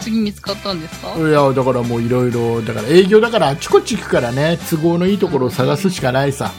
[0.00, 1.16] 次見つかったんですか？
[1.18, 6.52] いやだからもういろいろだから営業だからあちこち行くからね都合のいいところを探すしかないさ、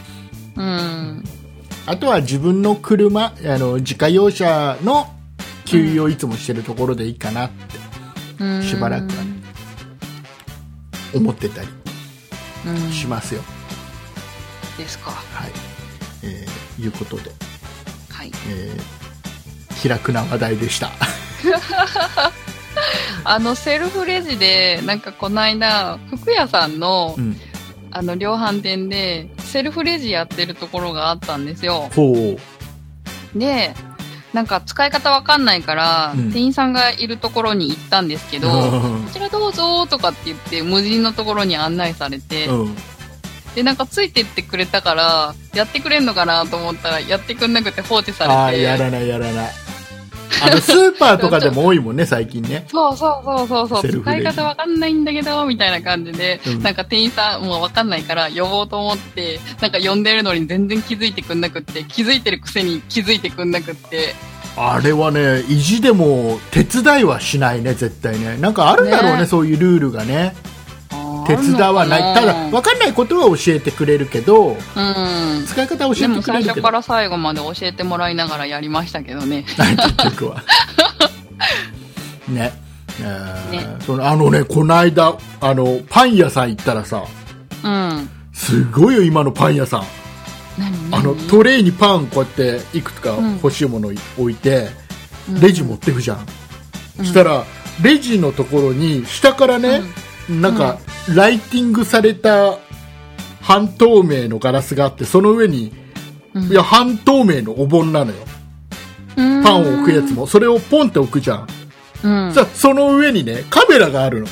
[0.56, 1.24] うん。
[1.88, 5.08] あとは自分の車あの自家用車の
[5.66, 7.56] 給油をいつもしてるところでいいかなって
[8.40, 8.64] うん。
[8.64, 9.36] しばらくはね
[11.14, 11.68] 思ってたり
[12.68, 12.92] うん。
[12.92, 13.42] しますよ、
[14.78, 15.12] ですか。
[15.12, 15.52] はい、
[16.24, 17.32] えーいうことで、
[18.10, 18.32] はい。
[18.50, 19.06] えー
[19.82, 20.90] 気楽な話題でした
[23.24, 27.40] あの、セルフレジで、なんかこの間、服屋さんのう、ん。
[27.92, 31.90] あの、量販店で、セルフレジやってるところがあったんですよ。
[33.34, 33.74] で、
[34.34, 36.26] なんか使い方わかんないから、うん。
[36.32, 42.76] 店員さんがいるところに行ったんですけど、 こちらどうぞとかって言って、無人のところに案内されて、うん。
[43.56, 48.64] で、なんかついてってくれたから、やってくれんのかなと思ったら、やってくんなくて放置さああれて。
[48.64, 49.65] やらないやらない
[50.44, 52.66] あのスーパーとかでも多いもんね最近ね。
[52.70, 54.02] そうそうそうそうそう。
[54.02, 56.64] 使い方わかんないんだけど、みたいな感じで、うん。
[56.64, 64.14] なんか店員さんもうわかんないから呼ぼうと思って、なんか呼んでるのに全然気づいてくんなくって、気づいてるくせに気づいてくんなくって、
[64.58, 68.38] あれはね意地でも手伝いはしないね絶対ね。
[68.38, 70.34] なんかあるんだろうねねそういうルールがね
[71.28, 72.16] 手伝わない。
[72.16, 74.56] ただ分かんないことは教えてくれるけどうん。
[75.48, 76.62] 使い方は教でえも最初てくれるけど。
[76.62, 79.46] から最後まで教えてもらいながらやりましたけどね。
[79.58, 80.44] 結局は。
[82.28, 82.54] ね。
[83.02, 83.78] えーね。
[83.86, 87.04] そのあのねこの間あのパン屋さん行ったらさ
[87.64, 88.10] うん。
[88.34, 89.84] すごいよ今のパン屋さん。
[90.58, 91.00] 何？
[91.00, 93.34] あの何トレイにパンこうやっていくつかうん。
[93.36, 94.70] 欲しいもの置いて、
[95.30, 95.40] うん。
[95.40, 96.26] レジ持ってくじゃん、
[97.00, 97.06] うん。
[97.06, 97.44] したら
[97.82, 99.82] レジのところに下からね、
[100.30, 100.80] なんか
[101.14, 102.58] ライティングされた
[103.42, 105.72] 半透明のガラスがあってその上に、
[106.34, 106.44] うん。
[106.46, 108.18] いや半透明のお盆なのよ。
[109.18, 109.44] うん。
[109.44, 110.28] パンを置くやつも。
[110.28, 111.48] それをポンって置くじゃん、
[112.04, 112.34] うん。
[112.54, 114.28] その上にねカメラがあるの、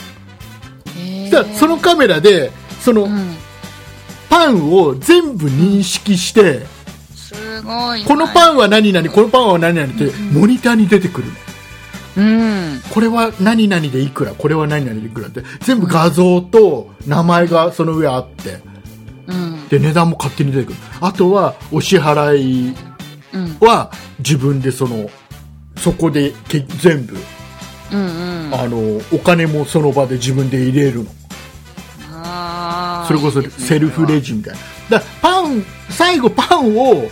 [0.97, 1.53] へー。
[1.53, 2.51] そのカメラで
[2.81, 3.35] そのうん。
[4.29, 6.65] パンを全部認識して、
[7.13, 8.03] すごい。
[8.03, 11.33] このパンは何々このパンは何々ってモニターに出てくるの
[12.15, 12.81] うん。
[12.91, 18.61] これは何々でいくらこれは何々でいくらって全部画像と名前がその上あって
[19.27, 19.67] うん。
[19.69, 22.75] で値段も勝手に出てくるあとはお支払い
[23.33, 23.57] うん。
[23.59, 25.09] は自分でその
[25.77, 27.17] そこでけ全部
[27.91, 27.99] うん。
[27.99, 28.53] うん。
[28.53, 31.09] あのお金もその場で自分で入れるの
[33.07, 34.53] それこそセルフレジみたい
[34.89, 37.09] なだパン最後パンをうん。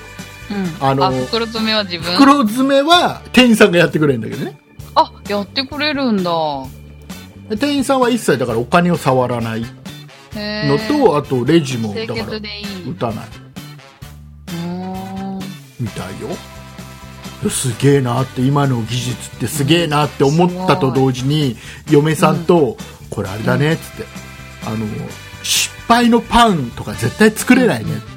[0.80, 2.14] あの袋詰めは自分？
[2.16, 4.58] 袋詰めは店員さんがやってくれるんだけどね
[4.96, 6.32] あ、やってくれるんだ。
[7.50, 9.66] 店員さんは一切だからお金を触らない。
[10.36, 12.38] へのーとあとレジもだ清から。
[12.38, 12.42] 打
[12.96, 13.26] たない。
[15.80, 16.30] みたいよ。
[17.50, 21.58] すげえなって今の技術ってすげえなって思ったと同時に
[21.90, 22.78] 嫁さんと、
[23.10, 24.06] これあれだねっつって、
[24.66, 24.86] あの
[25.42, 28.11] 失敗のパンとか絶対作れないねって、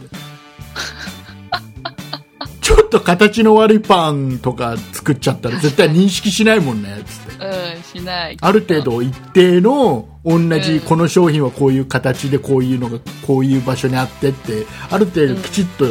[2.64, 8.38] ちょっと形の悪いパンとか作っちゃったら絶対認識しないもんねっつってうん、しない。
[8.40, 15.85] ある程度一定の同じうんこの商品はこういう形でこういうのがこういう場所にあってってある程度きちっと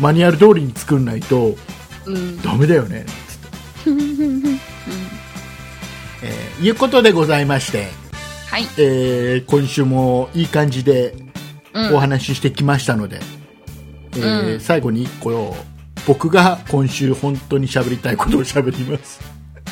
[0.00, 1.54] マニュアル通りに作んないと
[2.04, 2.42] うん。
[2.42, 3.90] ダメだよねつって、
[6.24, 7.86] えーいうことでございまして、
[8.50, 8.66] はい。
[8.76, 11.14] えー今週もいい感じで
[11.74, 13.20] うんお話ししてきましたので、
[14.16, 15.56] えーうん最後に1個
[16.08, 19.20] 僕が今週本当に喋りたいことを喋ります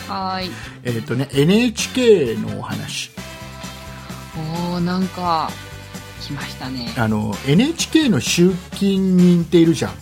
[0.07, 0.51] はーい。
[0.85, 3.11] えっ、とね NHK のお話
[4.37, 5.49] おー、なんか、
[6.20, 6.92] 来ましたね。
[6.99, 9.92] あの NHK の集金人っているじゃん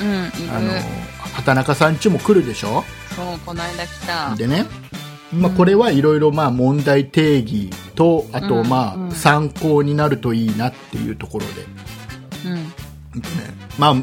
[0.00, 0.56] うん、いる。
[0.56, 0.72] あの
[1.34, 2.82] 畑中さん家も来るでしょ？
[3.14, 4.34] そう、この間来た。
[4.36, 4.64] でね、
[5.34, 11.52] まあ、うんこれはいろいろまあ問題定義とあとうんまうんあ参考になるといいなっていうところで、
[12.46, 12.54] うん。
[12.54, 12.64] ね
[13.78, 13.94] まあ、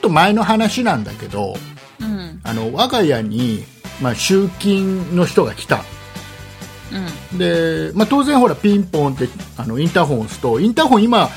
[0.00, 1.54] っと前の話なんだけど
[2.00, 2.40] うん。
[2.42, 3.64] あの我が家に
[4.02, 5.84] まあ集金の人が来た
[7.32, 7.38] うん。
[7.38, 11.28] で、まあ、当然ほらピンポンってあのインターホンを押すとインターホン今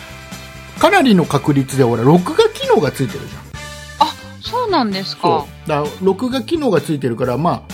[0.79, 3.41] かなりの確率でほら録画機能がついてるじゃん
[4.07, 5.45] あ、そうなんですか。
[5.67, 7.65] だ録画機能がついてるからま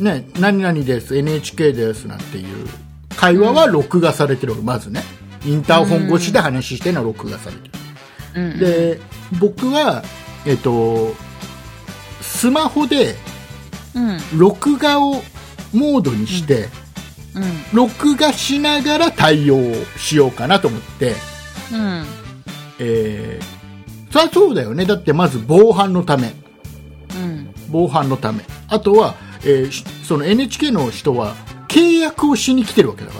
[0.00, 2.68] あね何々です NHK ですなんていう
[3.16, 5.02] 会話は録画されてる、まずね
[5.44, 7.72] インターホン越しで話してるのは録画されてる、
[8.34, 8.58] うん。
[8.58, 9.00] で
[9.40, 10.02] 僕は
[10.46, 11.14] えっと
[12.20, 13.14] スマホで
[13.94, 14.00] う
[14.36, 14.38] ん。
[14.38, 15.22] 録画を
[15.72, 16.68] モードにして、
[17.34, 17.42] うん。
[17.72, 19.58] 録画しながら対応
[19.96, 21.14] しようかなと思って、
[21.72, 22.04] うん。
[22.78, 26.34] えー、そりゃそうだよねだってまず防犯のため
[27.14, 27.54] うん。
[27.70, 31.34] 防犯のためあとは、えーしその NHK の人は
[31.68, 33.18] 契約をしに来てるわけだか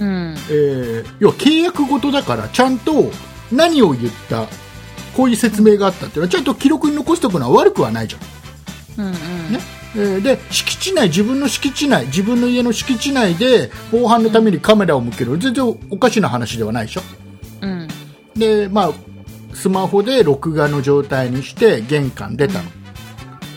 [0.00, 0.34] ら、うん。
[0.50, 3.10] えー要は契約事だからちゃんと
[3.52, 4.46] 何を言った
[5.16, 8.18] こういう説明があったっていうのはちゃんと記録に残しておくのは悪くはないじゃ
[9.02, 9.06] んうん。
[9.06, 9.12] うん。
[9.52, 9.60] ね
[9.96, 17.02] えーで敷地内自分の敷地内自分の家の敷地内で防犯のためにカメラを向ける全然おかしな話ではないでしょ
[17.62, 17.88] うん。
[18.34, 18.92] でまあ
[19.54, 22.70] スマホで録画の状態にして玄関出たの、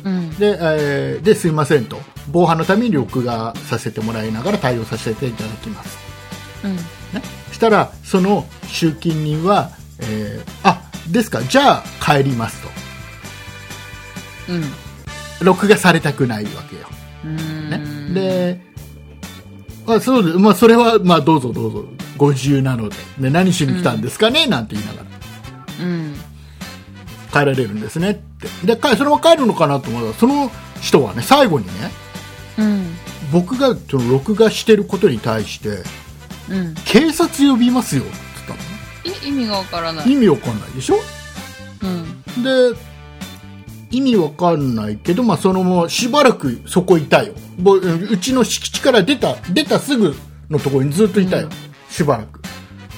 [0.06, 0.30] うん。
[0.38, 1.98] で,、えーですいませんと
[2.32, 5.98] 防犯のために録画させてもらいながら対応させていただきます、
[6.64, 6.76] うん。
[6.76, 6.82] ね、
[7.52, 11.42] したらその集金人は、えーあですか？
[11.44, 12.70] じゃあ帰りますと
[14.50, 14.64] うん。
[15.46, 16.88] 録画されたくないわけよ
[17.26, 17.70] うん。
[18.14, 18.62] ね、で、
[19.88, 21.86] あそうですまあ、それは、まあ、どうぞどうぞ、
[22.18, 25.06] ご自由なので、で何しに来たんですかね、なんて言いながら、
[25.86, 26.16] うん。
[27.32, 28.48] 帰られるんですねって。
[28.66, 31.92] で、かそのまま帰るのかなと思ったら、その人はね、最後にね、
[32.58, 32.96] うん。
[33.32, 35.84] 僕がその録画してることに対して、
[36.50, 36.76] うん。
[36.86, 38.12] 警察呼びますよって
[39.28, 40.12] 意味がわからない。
[40.12, 40.96] 意味わかんないでしょ？
[41.82, 41.88] う
[42.40, 42.44] ん。
[42.44, 42.78] で、
[43.92, 47.34] 意味わかんないけど、まあ、そのまましばらくそこいたよ。
[47.58, 50.16] ぼうちの敷地から出た、出たすぐ
[50.50, 51.48] のところにずっといたよ。
[51.48, 51.52] うん
[51.90, 52.42] しばらく。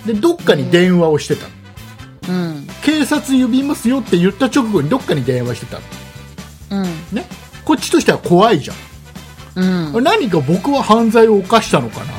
[0.05, 1.53] で、どっかに電話をしてたの。
[2.27, 2.67] うん。
[2.81, 5.79] 警察呼びますよって言った直後にどっかに電話してた
[6.75, 6.83] の。
[6.83, 7.15] うん。
[7.15, 7.27] ね？
[7.63, 8.73] こっちとしては怖いじゃ
[9.61, 9.93] ん。
[9.93, 10.03] うん。
[10.03, 12.17] 何か僕は犯罪を犯したのかなとか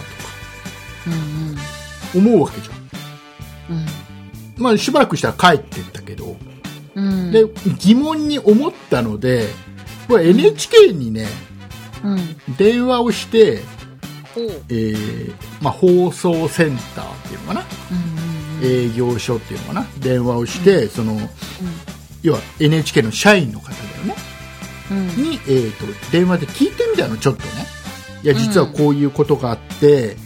[2.14, 2.22] うん。
[2.30, 2.79] 思うわけじゃん。
[3.70, 3.74] う
[4.60, 4.62] ん。
[4.62, 6.36] まあ、しばらくしたら帰ってったけど、
[6.94, 7.30] うん。
[7.30, 7.46] で、
[7.78, 9.48] 疑問に思ったので、
[10.08, 11.26] これ NHK にね、
[12.04, 12.56] うん。
[12.56, 13.62] 電話をして。
[14.36, 17.64] えーまあ、放送センターっていうのかな、
[18.60, 18.64] うん。
[18.64, 19.86] 営業所っていうのかな？
[19.98, 21.18] 電話をして、その
[22.22, 24.14] 要は NHK の社員の方だよね？
[24.92, 25.06] うん。
[25.08, 27.48] に、えー、と電話で聞いてみたのちょっとね
[28.22, 30.16] いや実はこういうことがあって、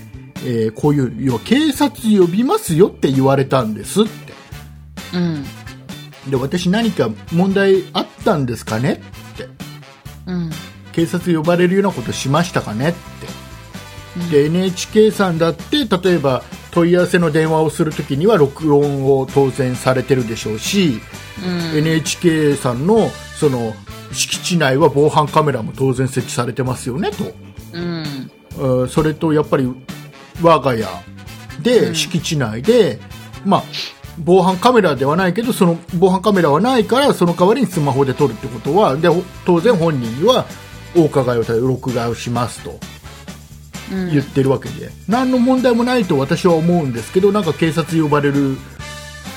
[0.44, 4.11] えーこういう要は警察呼びますよって言われたんですって
[5.14, 5.44] うん。
[6.30, 9.02] で私何か問題あったんですかね
[9.35, 9.48] って
[10.26, 10.50] うん。
[10.92, 13.44] 警察呼ばれるようなことしましたかねって
[14.30, 21.00] で NHK さんだって例えば問い合わせの電話をするときには録音を当然されてるでしょうし、
[21.44, 21.78] うん。
[21.78, 23.74] NHK さんのその
[24.12, 27.24] 敷地内は防犯カメラも当然設置されてますよねと、
[27.72, 28.04] うん。
[28.04, 29.68] えーそれとやっぱり
[30.42, 30.87] 我が家。
[31.57, 31.62] うん。
[31.62, 33.01] で敷地内で、
[33.44, 33.62] まあ
[34.18, 39.09] 防犯カメラではないけどその防犯カメラはないからその代わりにスマホで撮るってことはで
[39.44, 40.47] 当然本人には
[40.97, 42.79] お伺いを録画をしますと。
[43.92, 44.11] うん。
[44.11, 48.57] 言ってるわけで、何の問題もないと私は思うんですけどなんか警察呼ばれる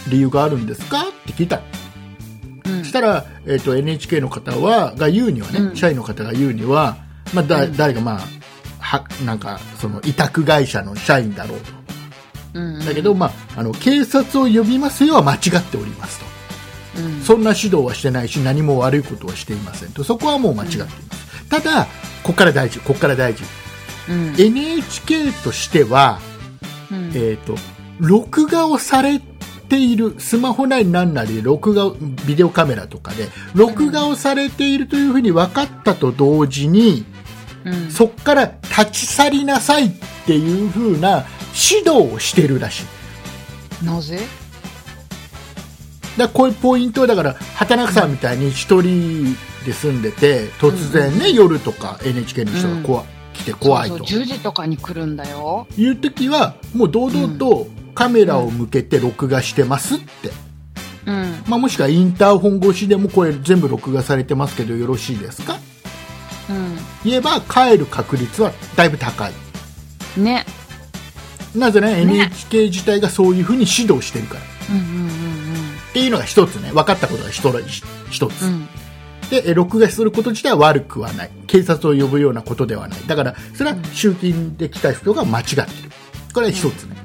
[0.09, 1.01] 理由があるんですか？
[1.01, 1.61] って聞いた。
[2.65, 2.79] うん。
[2.79, 5.75] そしたら、えー、と NHK の方はが言うにはね、うん。
[5.75, 6.97] 社員の方が言うには、
[7.33, 7.75] まあだうん。
[7.75, 8.19] 誰が、まあ、
[8.87, 11.59] はなんかその委託会社の社員だろう
[12.53, 12.79] うん。
[12.79, 16.19] とだけど、まあ、あの警察を呼びますよは間違っております
[16.95, 17.21] とうん。
[17.21, 21.85] そんな指導はしてないし何も悪いことはしていませんとそこはもう間違っています、ただ
[22.23, 23.43] ここから大事ここから大事
[24.09, 24.35] うん。
[24.39, 26.19] NHK としては、
[26.89, 27.09] うん。
[27.09, 27.55] えー、と
[27.99, 29.19] 録画をされ
[29.67, 31.91] ているスマホなりなんなりで録画
[32.25, 37.05] ビデオカメラとかで録画をされているというふうに分かったと同時に、
[37.69, 37.91] うん。
[37.91, 39.91] そこから立ち去りなさいっ
[40.25, 41.25] ていうふうな
[41.71, 42.83] 指導をしてるらし
[43.81, 43.85] い。
[43.85, 44.19] なぜ？
[46.17, 53.03] だこういうポイントはだから畑中さんみたいに一人で住んでて突然ね、夜とか NHK の人が怖、
[53.33, 53.97] 来て怖いと。
[53.99, 55.67] そうそう10時とかに来るんだよ。
[55.77, 60.31] いう時はもう堂々とカメラを向けて録画してますって、
[61.05, 61.43] うん。
[61.47, 65.59] まあ、もしくはインターホン越しでもこれ全部録画されてますけどよろしいですか？
[67.07, 69.33] 言えば帰る確率はだいぶ高い
[70.17, 70.23] うん。
[70.23, 70.45] ね。
[71.55, 75.11] なぜねね NHK 自体がそういうふうに指導してるからっうんうん
[75.93, 77.41] ていうのが一つね分かったことが一
[78.27, 78.67] つうんうん。
[79.29, 85.67] でえ録画すること自体は悪くはない警察を呼ぶようなことではないだからそれは集金で来た人が間違ってる
[86.33, 86.95] これは一つね、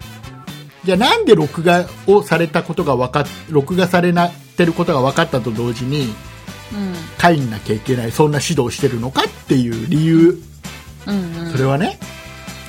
[0.85, 6.15] じゃあなんで録画をされたことが分かっ録画されなってることが分かったと同時にうん。
[7.21, 10.43] 帰んなきゃいけないそんな指導をしてるのかっていう理由
[11.07, 11.53] うんうん。
[11.53, 11.99] それはね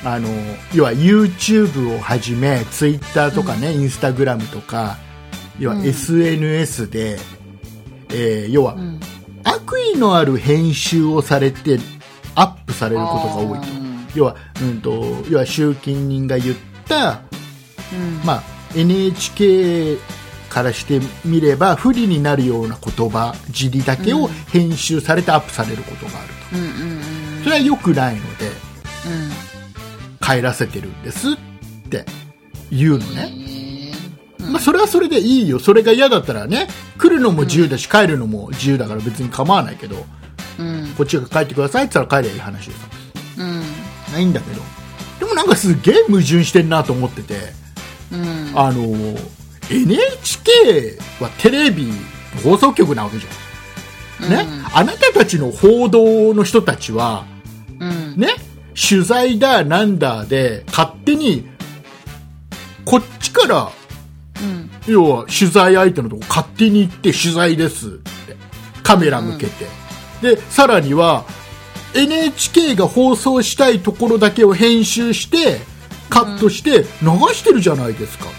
[0.04, 0.28] あの
[0.74, 4.98] 要は YouTube をはじめ Twitter とかね、Instagram とか
[5.58, 7.18] 要はうん SNS で、
[8.10, 9.00] えー要はうん。
[9.44, 11.78] 悪意のある編集をされて
[12.34, 16.56] アップされることが多いとうん要は,、うん、と要は集金人が言っ
[16.88, 17.20] た、
[17.92, 18.20] うん。
[18.24, 18.42] まあ、
[18.74, 19.98] NHK
[20.54, 26.98] からしてみれば不利になるような言葉尻だけを編集されてアップされることがあると、うんうん
[27.38, 27.42] うん。
[27.42, 28.52] それは良くないのでうん。
[30.20, 31.36] 帰らせてるんですっ
[31.90, 32.06] て
[32.70, 33.90] 言うのね、
[34.38, 40.06] へーまあ、それはそれでいいよそれが嫌だったらね来るのも自由だし、帰るのも自由だから別に構わないけど
[40.60, 40.94] うん。
[40.96, 42.78] こっちが帰ってくださいって言ったら帰りゃいい話でさ
[43.38, 43.62] うん。
[44.12, 44.62] ないんだけど
[45.18, 47.34] でもなんかすげえ矛盾してんなと思ってて
[48.12, 48.52] うん。
[48.54, 49.16] あの
[49.70, 51.92] NHK はテレビ
[52.42, 54.46] 放送局なわけじゃん、ね？
[54.72, 57.24] あなたたちの報道の人たちは
[57.80, 58.16] うん。
[58.16, 58.28] ね？
[58.74, 61.48] 取材だなんだで勝手に
[62.84, 63.70] こっちから
[64.42, 64.70] うん。
[64.86, 67.88] 要は取材相手のとこ勝手に行って取材です。
[67.88, 68.04] って
[68.82, 69.64] カメラ向けて、
[70.20, 71.24] でさらには
[71.94, 75.60] NHK が放送したいところだけを編集して
[76.10, 78.32] カットして流してるじゃないですか、うん。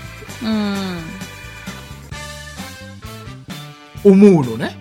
[4.03, 4.77] 思うのね。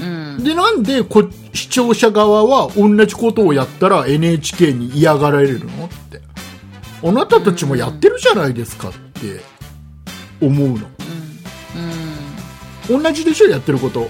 [0.00, 0.04] う
[0.40, 0.44] ん。
[0.44, 6.20] でなんでこ視聴者側は同じことをやったら NHK に嫌がられるのって。
[7.04, 9.40] あなたたちもやってるじゃないですかって
[10.40, 10.88] 思うの。
[12.90, 13.02] うん。
[13.02, 14.02] 同じでしょやってること。
[14.02, 14.08] うん。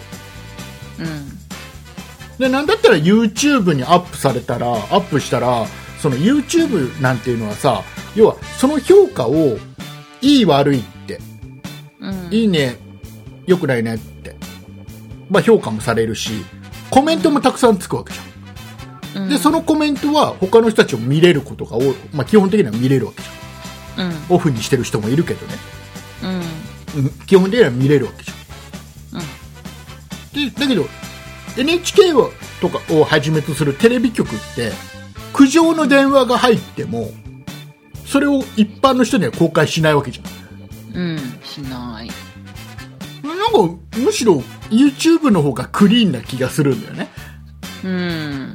[2.38, 5.66] でなんだったら YouTube にアップされたらアップしたら
[6.00, 7.82] その YouTube なんていうのはさ
[8.16, 9.56] 要はその評価を
[10.22, 11.20] いい悪いって。
[12.00, 12.28] うん。
[12.32, 12.76] いいね。
[13.46, 14.36] よくないねって、
[15.28, 16.44] まあ、評価もされるし
[16.90, 19.24] コメントもたくさんつくわけじゃん。
[19.24, 19.28] うん。
[19.28, 24.10] でそのコメントは他の人たちも見れることが多い、まあ、基本的には見れるわけじゃん。
[24.10, 24.16] うん。
[24.30, 25.54] オフにしてる人もいるけどね、
[26.94, 27.04] うん。
[27.04, 28.36] うん、基本的には見れるわけじゃん、
[30.50, 30.86] でだけど
[31.58, 34.72] NHK をとかをはじめとするテレビ局って
[35.32, 37.10] 苦情の電話が入っても
[38.12, 41.18] それを一般の人には公開しないわけじゃんうん。
[41.42, 42.10] しない。
[43.22, 47.08] なんかむしろ YouTube の方がクリーンな気がするんだよね、
[47.82, 48.54] うん。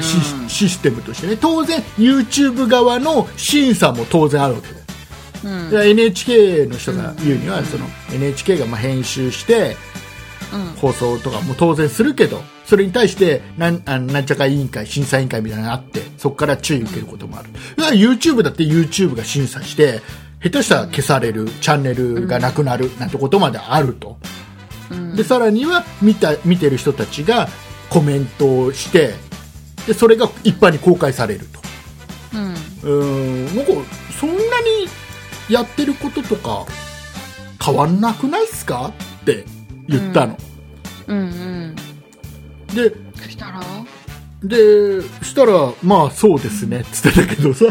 [0.00, 4.80] シシステムとしてね当然 YouTube 側の審査も当然あるわけで
[5.44, 5.70] うん。
[5.70, 9.76] で NHK の人が言うには、その NHK がまあ編集してうん。
[10.76, 17.48] 放送とかも当然するけどそれに対してなんあなんちゃか委員会審査委員会みたいなのがあってそこから注意受けることもある。
[17.76, 20.00] だから YouTube だって YouTube が審査して
[20.42, 24.18] 下手したら消されるチャンネルがなくなるなんてことまであると、
[24.90, 25.16] うん。
[25.16, 27.48] でさらには見た見てる人たちが
[27.90, 29.14] コメントをして
[29.86, 31.60] でそれが一般に公開されると。
[32.34, 32.54] うん。
[32.54, 33.56] うーん。
[33.56, 33.72] なんか
[34.18, 34.44] そんなに
[35.48, 36.64] やってることとか
[37.62, 38.92] 変わんなくないっすか？
[39.22, 39.44] って
[39.90, 40.38] 言ったの、
[41.08, 41.18] うん。
[41.18, 41.76] うん。
[42.74, 43.60] でそしたら？
[44.42, 47.66] でしたらまあそうですねっつってたけどさ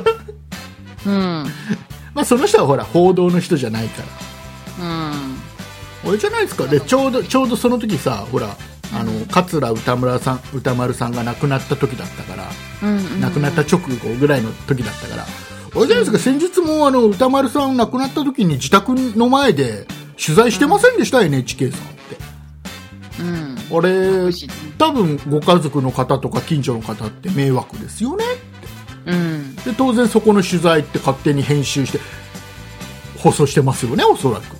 [1.06, 1.46] うん。
[2.14, 4.04] まあその人はほら報道の人じゃないか
[4.80, 6.10] らうん。
[6.10, 8.56] あれじゃないですかでちょうどちょうどその時さほら
[8.94, 12.50] あの桂歌村さん歌丸さんが亡くなった時だったから、
[12.84, 13.22] うん。
[13.22, 15.30] 亡くなった直後ぐらいの時だったから、あれ
[15.72, 19.86] じゃないですか、先日もあの歌丸さん亡くなった時に自宅の前で
[20.24, 22.00] 取材してませんでした、NHK さんって。
[23.22, 23.78] うん。
[23.78, 24.32] あれ
[24.78, 28.26] 多分ご家族の方とか近所の方って迷惑ですよね。
[29.06, 29.56] うん。
[29.56, 32.00] で、当然そこの取材って勝手に編集して、
[33.18, 34.58] 放送してますよね、おそらく。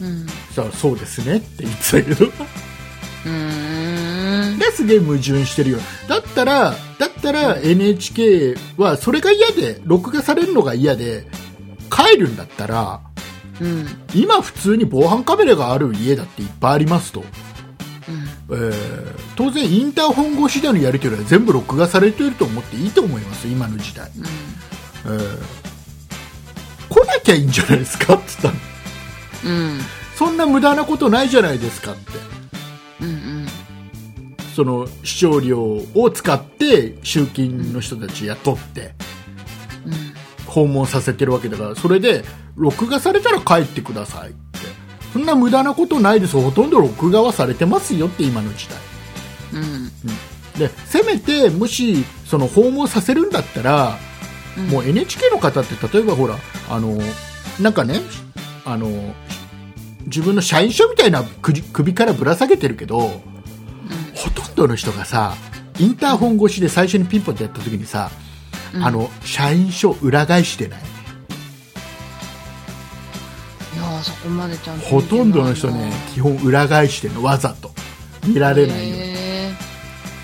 [0.00, 0.26] うん。
[0.26, 2.32] そしたらそうですねって言ってたけど。
[3.26, 4.58] うん。
[4.58, 5.78] ですげえ矛盾してるよ。
[6.08, 11.26] だったら、だったら NHK はそれが嫌で、録画されるのが嫌で、
[11.90, 13.00] 帰るんだったら、
[13.60, 13.86] うん。
[14.14, 17.20] 今普通に防犯カメラがある家だっていっぱいありますと。
[17.20, 17.26] うん。
[18.50, 24.10] えー当然インターホン越しでのやり取りは全部録画されていると思っていいと思います、今の時代。
[25.04, 25.38] えー
[26.88, 28.54] 来なきゃいいんじゃないですかって言っ
[29.44, 29.54] たの。
[29.54, 29.80] うん。
[30.16, 32.02] そんな無駄なことないじゃないですかって。
[33.02, 33.46] うん。
[34.56, 35.60] その視聴料
[35.94, 38.94] を使って集金の人たち雇って
[39.86, 39.92] うん。
[40.46, 42.24] 訪問させてるわけだからそれで
[42.58, 44.38] 録画されたら帰ってくださいって。
[45.12, 46.38] そんな無駄なことないです。
[46.38, 48.78] ほとんど録画はされてますよって今の時代。
[49.54, 49.90] うん。
[50.58, 53.96] でせめてもしその訪問させるんだったら、
[54.58, 54.66] うん。
[54.66, 56.36] もう NHK の方って例えばほら
[56.68, 56.98] あの
[57.60, 58.00] なんかね
[58.66, 59.14] あの
[60.04, 65.34] 自分の社員証みたいな首首からぶら下げてるけど、ほとんどの人がさ
[65.78, 68.10] インターホン越しで最初にピンポンってやった時にさ、
[68.74, 68.84] うん。
[68.84, 70.80] あの社員証裏返してない？
[73.98, 77.22] いやーそこまでちゃんとほとんどの人ね基本裏返してるの。
[77.22, 77.72] わざと
[78.26, 79.02] 見られないように。
[79.02, 79.50] へ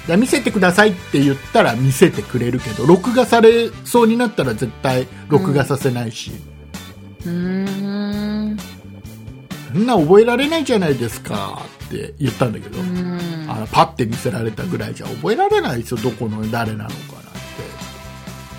[0.07, 8.59] いや見せてくださいって言ったら見せてくれるけど録画されそうになったら絶対録画させないし、ーうーん。
[9.73, 13.47] そんな覚えられないじゃないですかって言ったんだけど、うん。
[13.49, 17.01] あのパッて見せられたぐらいじゃ覚えられないですよどこの誰なのかなんて。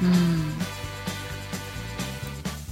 [0.02, 0.56] うん。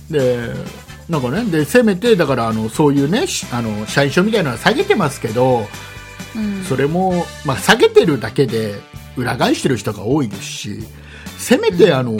[0.09, 5.67] でなんかねでせめてだからあのそういうねしあの社員証みたいなのは下げてますけど
[6.35, 6.63] うん。
[6.63, 8.75] それも、まあ、下げてるだけで
[9.15, 10.79] 裏返してる人が多いですし
[11.37, 12.17] せめてあの、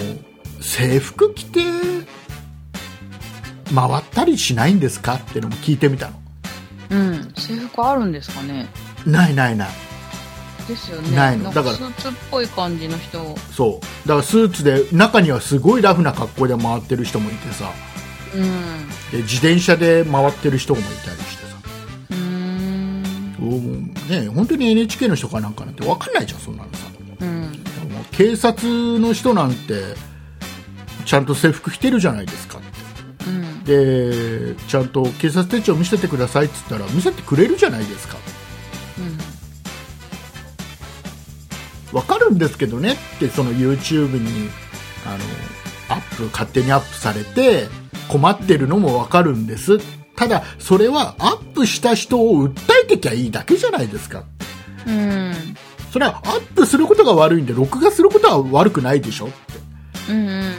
[0.59, 1.61] 制服着て
[3.73, 6.21] 回ったりしないんですかっていうのも聞いてみたの
[6.91, 7.33] うん。
[7.35, 8.67] 制服あるんですかね？
[9.05, 9.69] ないないない
[10.67, 11.15] ですよね。
[11.15, 13.35] ないのだからスーツっぽい感じの人。
[13.51, 17.92] そうだからスーツで中にはすごいラフな格好で回ってる人もいてさうん。
[19.11, 21.53] で自転車で回ってる人もいたりしてさ。
[24.09, 26.87] ね本当に NHK の人かなんかなんて分かんないじゃんそんなのさ。
[27.21, 27.51] うん。
[28.11, 29.95] 警察の人なんて
[31.05, 32.67] ちゃんと制服着てるじゃないですかって。
[33.29, 33.63] うん。
[33.63, 38.17] でちゃんと警察手帳見せてくださいって言ったら見せてくれるじゃないですか。
[41.93, 44.49] わかるんですけどねってその YouTube に
[45.05, 45.17] あの
[45.93, 47.67] アップ勝手にアップされて
[48.09, 49.77] 困ってるのもわかるんです
[50.15, 54.23] ただそれはアップした人を訴えてきゃいいだけじゃないですか
[54.87, 54.99] うん。
[54.99, 55.33] うん。
[55.91, 59.35] それはアップすることが悪いんで録画することは悪くないでしょって
[60.11, 60.49] うんうんうんうん。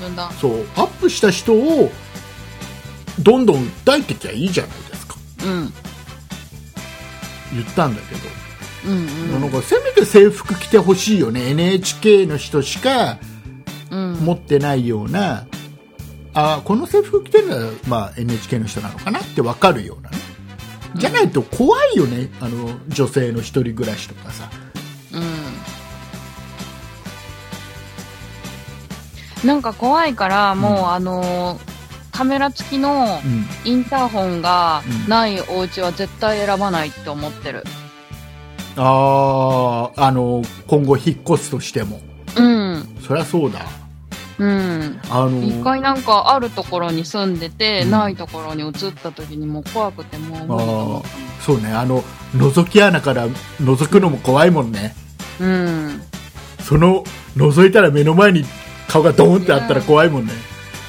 [0.00, 0.30] 本当だ。
[0.32, 1.90] そうアップした人を
[3.20, 5.72] どんどん訴えてきゃいいじゃないですかうん。
[7.52, 8.20] 言ったんだけど
[8.92, 8.98] うん
[9.34, 9.40] うん。
[9.40, 13.18] なんかせめて制服着てほしいよね NHK の人しかうん。
[13.90, 15.46] 持ってないような
[16.34, 20.16] あこの制服着てるのは、まあ、NHK の人なのかなって分かるようなね。
[20.96, 22.30] じゃないと怖いよね。
[22.40, 24.48] あの女性の一人暮らしとかさ。
[25.12, 25.18] う
[29.44, 29.46] ん。
[29.46, 31.78] なんか怖いから、もう、あのー
[32.10, 33.46] カメラ付きのうん。
[33.64, 35.08] インターホンがうん。
[35.08, 37.62] ないお家は絶対選ばないって思ってる。
[38.76, 41.96] あーあの今後引っ越すとしても。
[41.96, 42.02] うん。
[43.08, 43.60] そりゃそうだ
[44.38, 45.00] うん。
[45.10, 51.02] あの一回なんかあるところに住んでて、うんないところに移った時にもう怖くてもう無理と思っ
[51.40, 52.02] そうねあの
[52.36, 54.94] 覗き穴から覗くのも怖いもんね。
[55.40, 56.02] うん。
[56.60, 57.02] その
[57.36, 58.44] 覗いたら目の前に
[58.88, 60.32] 顔がドーンってあったら怖いもんね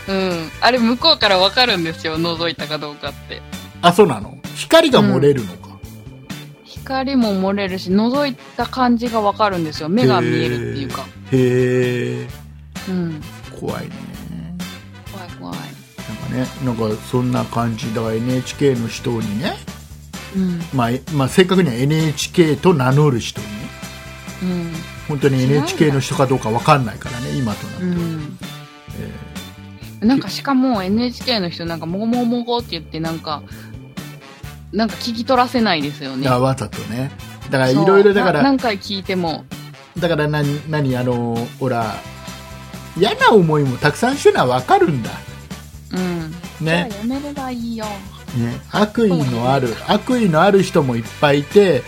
[0.09, 0.49] うん。
[0.61, 3.41] あれ向こうからわかるんですよ、覗いたかどうかって。
[3.81, 4.37] あそうなの？
[4.55, 5.68] 光が漏れるのか、
[6.89, 9.89] 光も漏れるし、覗いた感じがわかるんですよ。
[9.89, 11.05] 目が見えるっていうか。
[11.31, 12.27] へえ
[12.89, 13.21] うん。
[13.59, 13.91] 怖いね
[15.11, 15.57] 怖い怖い。
[15.59, 19.53] なんかねなんかそんな感じだから NHK の人にね、
[20.35, 20.61] うん。
[20.73, 23.53] まあえまあ、正確には NHK と名乗る人にね
[24.41, 24.73] うん。
[25.09, 28.37] 本当に NHK の人かどうかわかんないからね今となっては、うん。
[30.01, 33.43] えなんかしかも NHK の人なんかもごもごもごって言ってなんか、
[34.71, 36.29] なんか聞き取らせないですよね。
[36.29, 37.11] わざとね
[37.49, 39.45] だからいろいろだからな何回聞いても。
[39.97, 41.95] だから何何あのほら
[42.97, 45.09] 嫌な思いもたくさんしてるのはわかるんだ
[45.93, 46.65] うん。
[46.65, 47.85] ねやめればいいよ。
[47.85, 51.81] ね悪意のある悪意のある人もいっぱいいて、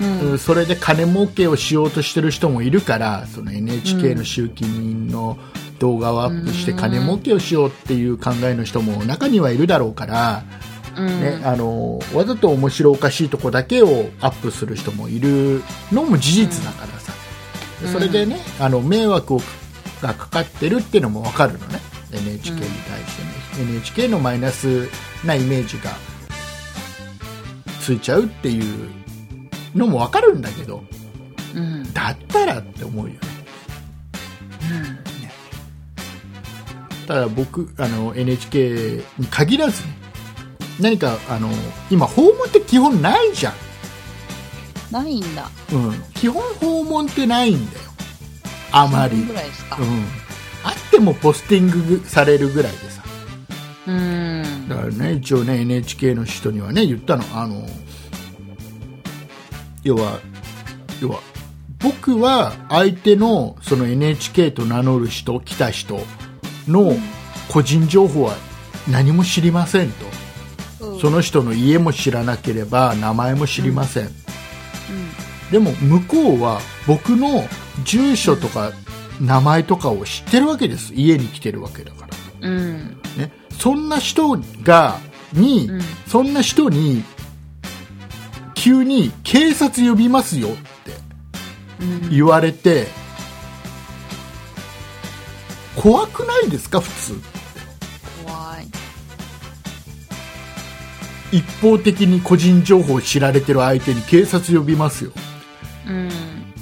[0.00, 0.20] うん。
[0.32, 5.38] うんそれで金儲けをしようとしてる人もいるからその NHK の集金人の
[5.78, 10.77] 動画をアップしてうん金儲けをしようっていう考えの人も中にはいるだろうから、うん。
[11.04, 17.12] ねあのわざと面白おかしいとこだけをアップする人もいるのも事実だからさ、
[17.84, 17.92] うん。
[17.92, 19.40] それでねあの迷惑を
[20.02, 21.80] がかかってるっていうのも分かるのね。
[22.10, 22.66] NHK に対
[23.02, 23.16] し
[23.56, 24.88] てね、NHK のマイナス
[25.26, 25.90] なイメージが
[27.82, 28.88] ついちゃうっていう
[29.74, 30.82] のも分かるんだけど
[31.54, 31.92] うん。
[31.92, 33.20] だったらって思うよね。
[37.06, 39.96] ただ僕あの NHK に限らずね
[40.80, 41.50] 何かあの
[41.90, 43.54] 今訪問って基本ないじゃん、
[44.92, 45.50] ないんだ。
[45.72, 47.88] うん、基本訪問ってないんだよ。
[48.70, 49.78] あまり、うん、ぐらいですか？
[50.64, 51.70] あってもポスティン
[52.00, 53.02] グされるぐらいでさ。
[53.86, 54.68] うん。
[54.68, 57.24] だからね一応ね NHK の人にはね言ったの。
[57.34, 57.66] あの
[59.82, 60.20] 要は
[61.00, 61.20] 要は
[61.78, 66.00] 僕は相手のその NHK と名乗る人来た人
[66.66, 66.92] の
[67.48, 68.34] 個人情報は
[68.90, 70.17] 何も知りませんと、うん
[71.00, 74.12] その人の家も知らなければ名前も知りません、うん
[75.50, 77.42] でも向こうは僕の
[77.82, 78.72] 住所とか
[79.18, 80.92] 名前とかを知ってるわけです。
[80.92, 82.06] 家に来てるわけだか
[82.42, 83.00] ら、うん。
[83.16, 84.98] ね、そんな人が
[85.32, 85.80] に、うん。
[86.06, 87.02] そんな人に
[88.54, 90.58] 急に警察呼びますよって
[91.80, 92.10] うん。
[92.10, 92.86] 言われて、
[95.76, 96.80] 怖くないですか？
[96.80, 97.20] 普通
[101.30, 105.12] 一方的に個人情報を知られてる相手に警察呼びますよ。
[105.86, 106.08] うん。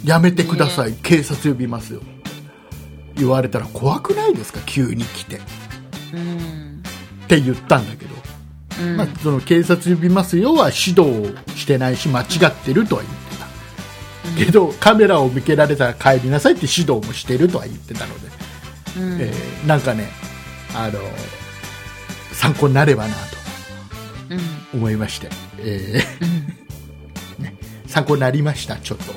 [0.04, 2.00] やめてください、警察呼びますよ。
[3.14, 4.60] 言われたら怖くないですか？
[4.66, 5.36] 急に来て。
[5.36, 5.40] っ
[6.14, 6.82] うん。
[7.28, 8.14] て言ったんだけど、
[8.82, 8.96] うん。
[8.96, 13.36] まあ、その警察呼びますよは指導してないし間違ってるとは言って
[14.38, 18.28] た、けどカメラを向けられたら帰りなさいって指導もしてるとは言ってたので、
[18.98, 19.20] うん。
[19.20, 20.08] えーなんかね
[20.74, 21.00] あの
[22.32, 23.14] 参考になればな
[24.30, 24.38] うん。
[24.38, 24.44] と
[24.76, 27.42] 思いまして、えー。
[27.42, 27.54] ね。
[27.86, 29.14] 参考になりましたちょっと。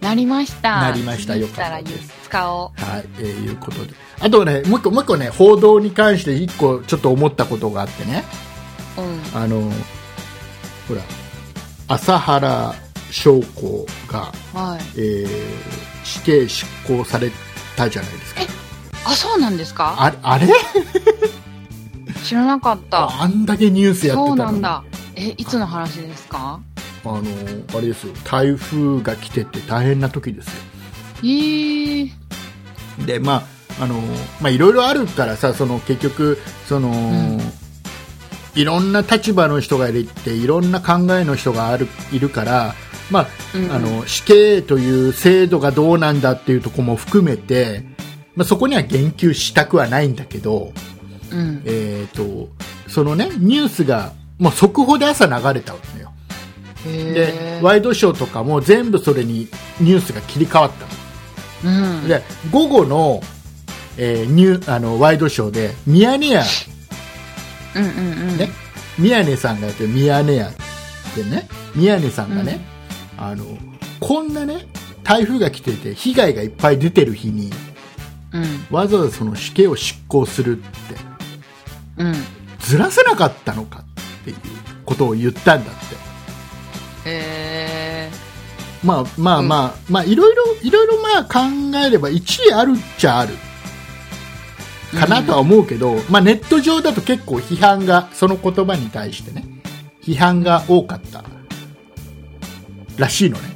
[0.00, 0.80] なりました。
[0.82, 1.90] なりました次よかったで
[2.24, 3.92] 使おはい、えーいうことで。
[4.20, 8.24] あとねもう一個もう一個ね報道に関して一個ちょっと思ったことがあってね。
[8.96, 9.42] ううん。
[9.42, 9.60] あの
[10.88, 11.02] ほら
[11.88, 12.74] 朝原
[13.10, 14.80] 将校が、はい。
[14.96, 17.32] えー死刑執行され
[17.76, 18.40] たじゃないですか。
[19.06, 19.94] あそうなんですか？
[19.98, 20.46] ああれ？
[22.26, 23.22] 知らなかった。
[23.22, 24.84] あんだけニュースやってたのそうになんだ。
[25.14, 26.60] えいつの話ですか？
[27.04, 28.12] あのあれですよ。
[28.24, 30.52] 台風が来てて大変な時ですよ。
[31.22, 32.10] えー、
[33.06, 33.44] でま
[33.78, 33.94] ああの
[34.40, 37.40] まあいろいろあるからさその結局その、ん。
[38.56, 42.74] いろんな立場の人がいていろんな考えの人があるいるから
[43.10, 43.70] まあ、うん。
[43.70, 47.84] あの死刑という制度がどうなんだっていうところも含めて、
[48.34, 50.72] まあ、そこには言及したくはないんだけど、
[51.30, 51.62] うん。
[51.64, 52.48] えー、と
[52.88, 56.12] そのねニュースがもう速報で朝流れたのよ。
[56.84, 59.48] でへワイドショーとかも全部それに
[59.80, 60.70] ニュースが切り替わっ
[61.62, 61.96] たの。
[62.00, 62.08] うん。
[62.08, 63.20] で午後の,、
[63.96, 66.44] えーニュあのワイドショーでミヤネ屋、
[67.74, 68.38] うんうんうん。
[68.38, 68.50] ね。
[68.98, 70.50] 宮根さんがやってるミヤネ屋
[71.16, 71.48] でね。
[71.74, 72.60] 宮根さんがね、
[73.18, 73.44] あの
[74.00, 74.66] こんなね
[75.02, 77.50] 台風が来てて被害がいっぱい出てる日に
[78.32, 78.66] うん。
[78.70, 80.70] わざわざその死刑を執行するって
[81.98, 82.14] うん。
[82.60, 84.36] ずらせなかったのかっていう
[84.84, 85.94] ことを言ったんだって。
[87.08, 88.10] へえ
[88.82, 91.40] まあまあまあ、まあいろいろいろいろまあ考
[91.84, 93.34] えれば一理あるっちゃある
[94.98, 99.44] かなとは思うけど、まあネット上だと結構批判がその言葉に対してね
[100.02, 101.24] 批判が多かった
[102.96, 103.54] らしいのね、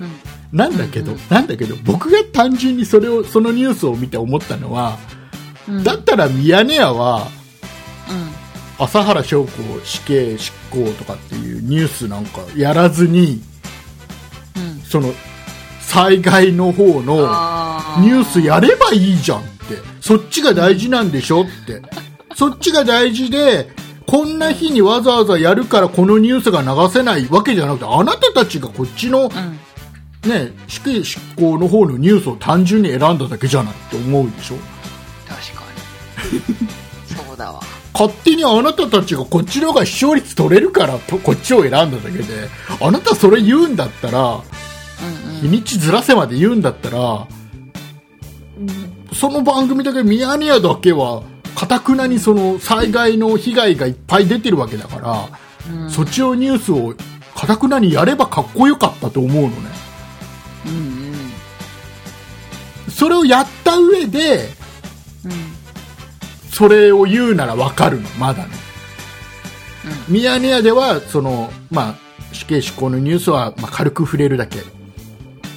[0.53, 0.59] うん。
[0.59, 4.99] なんだけど、うんうんなんだけど僕が単純にそれをそのニュースを見て思ったのは、
[5.69, 5.85] うん。
[5.85, 7.40] だったらミヤネ屋はうん
[8.79, 9.51] 朝原将子
[9.85, 13.43] 死刑執行とかっていうニュースなんかやらずに
[14.57, 14.81] うん。
[14.83, 15.13] その
[15.81, 19.51] 災害の方のあニュースやればいいじゃんって。
[20.01, 21.83] そっちが大事なんでしょって。
[22.35, 23.69] そっちが大事で
[24.07, 29.31] こんな日にわざわざやるからこのニュースが流せないわけじゃなくてあなたたちがこっちの、
[30.25, 30.31] うん。
[30.31, 34.57] ね、死刑執行の方のニュースを単純に選んだだけじゃないって思うでしょ？
[35.29, 35.63] 確か
[36.33, 36.41] に。
[37.29, 37.61] そうだわ
[38.01, 42.25] 勝手にあなたたちがこっちの方が視聴率取れるからとこっちを選んだだけで
[42.81, 47.29] あなたそれ言うんだったらうん日にちずらせまで言うんだったら
[49.13, 51.23] その番組だけミヤネ屋だけは
[51.55, 55.29] かたくなにその災害の被害がいっぱい出てるわけだから、
[55.71, 55.83] うん。
[55.85, 56.95] うんそっちのニュースを
[57.35, 59.57] かたくなにやればかっこよかったと思うのね。
[60.67, 60.77] うんう
[62.89, 62.91] ん。
[62.91, 64.49] それをやった上で
[65.25, 65.60] うん
[66.61, 68.51] それを言うならわかるのまだね。
[70.11, 74.61] ミヤネ屋ではその、まあ、死刑執行のニュースは、まあ、軽く触れるだけ。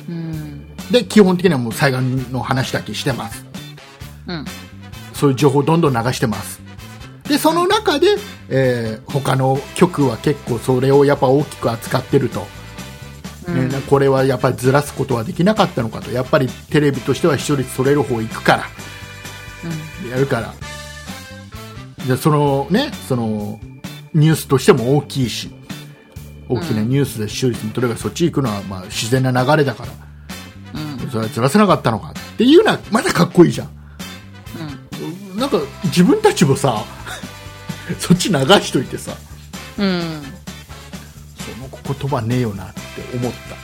[0.07, 0.65] うん。
[0.91, 3.45] で基本的にはもう災害の話だけしてます。
[4.27, 4.45] うん。
[5.13, 6.61] そういう情報をどんどん流してます。
[7.27, 8.07] でその中で、
[8.47, 12.47] えー他の局は結構それをやっぱ大きく扱ってると、
[13.49, 13.67] うん。
[13.67, 16.11] ねこれはやっぱりずらすことはできなかったのかと。
[16.11, 18.63] やっぱりテレビとしては視聴率取れる方行くから。
[20.09, 20.53] やるから
[22.07, 23.59] でそのねその
[24.13, 25.49] ニュースとしても大きいし
[26.49, 29.91] 大きなニュースで視聴率も取れるからそっち行くのはまあ自然な流れだから
[30.81, 31.01] うん。
[31.01, 33.69] うんそれはずらせなかったのかっていうのはまだかっこいいじゃん。
[35.37, 36.83] なんか自分たちもさ
[37.99, 39.13] そっち流しといてさ
[39.77, 39.85] うん。
[39.85, 40.23] うん
[41.43, 41.67] その
[41.99, 42.81] 言葉ねえよなって
[43.17, 43.55] 思った、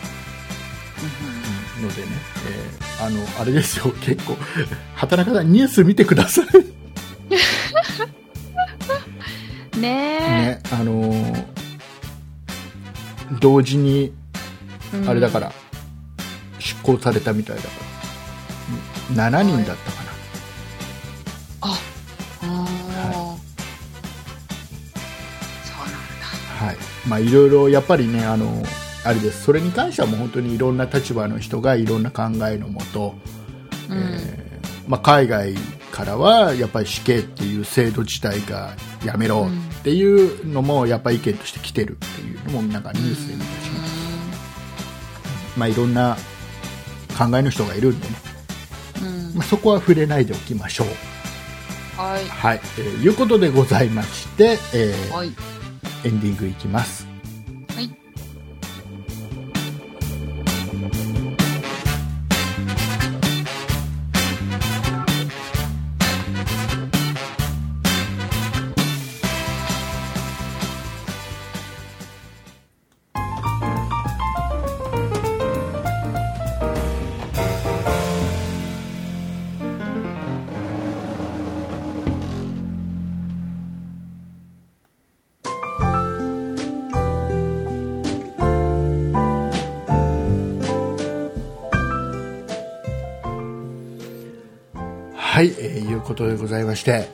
[1.81, 2.07] のでね、
[2.47, 4.37] えーあのあれですよ結構
[4.95, 6.45] 畑中さんニュース見てください
[9.75, 9.79] ね。
[9.79, 11.59] ねあのー
[13.39, 14.11] 同時に
[15.07, 15.51] あれだから、
[16.57, 17.69] 執行されたみたいだか
[19.15, 19.29] ら。
[19.29, 20.11] 7人だったかな、
[21.61, 21.79] あ
[22.41, 23.37] あー、は
[25.63, 25.77] そう
[26.61, 26.77] なんはい。
[27.07, 28.63] まあいろいろやっぱりねあの
[29.05, 29.43] あれです。
[29.43, 33.15] それに関してはもう本当にいろんな立場の人がいろんな考えのもと、
[33.89, 33.95] だ。
[33.95, 34.01] うん。
[34.01, 34.48] えー
[34.89, 35.53] まあ、海外
[35.91, 38.75] からはやっぱり死刑っていう制度自体が
[39.05, 39.47] やめろ
[39.79, 43.79] っていうのもやっぱり意見として来てるっていうのもなんかニュースで見たしね、
[45.55, 46.17] まあ、いろんな
[47.15, 48.15] 考えの人がいるんでね、
[49.03, 49.35] うん。
[49.35, 50.87] まあ、そこは触れないでおきましょう。
[52.01, 52.25] はい。
[52.25, 55.27] はい、えーいうことでございまして、えーはい。
[56.03, 57.08] エンディングいきます。
[96.09, 97.07] ことでございまして、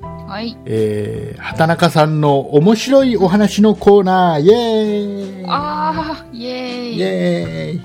[0.00, 0.56] はい。
[0.64, 7.80] えー、畑中さんの面白いお話のコーナー、イエーイあー、イエーイイエ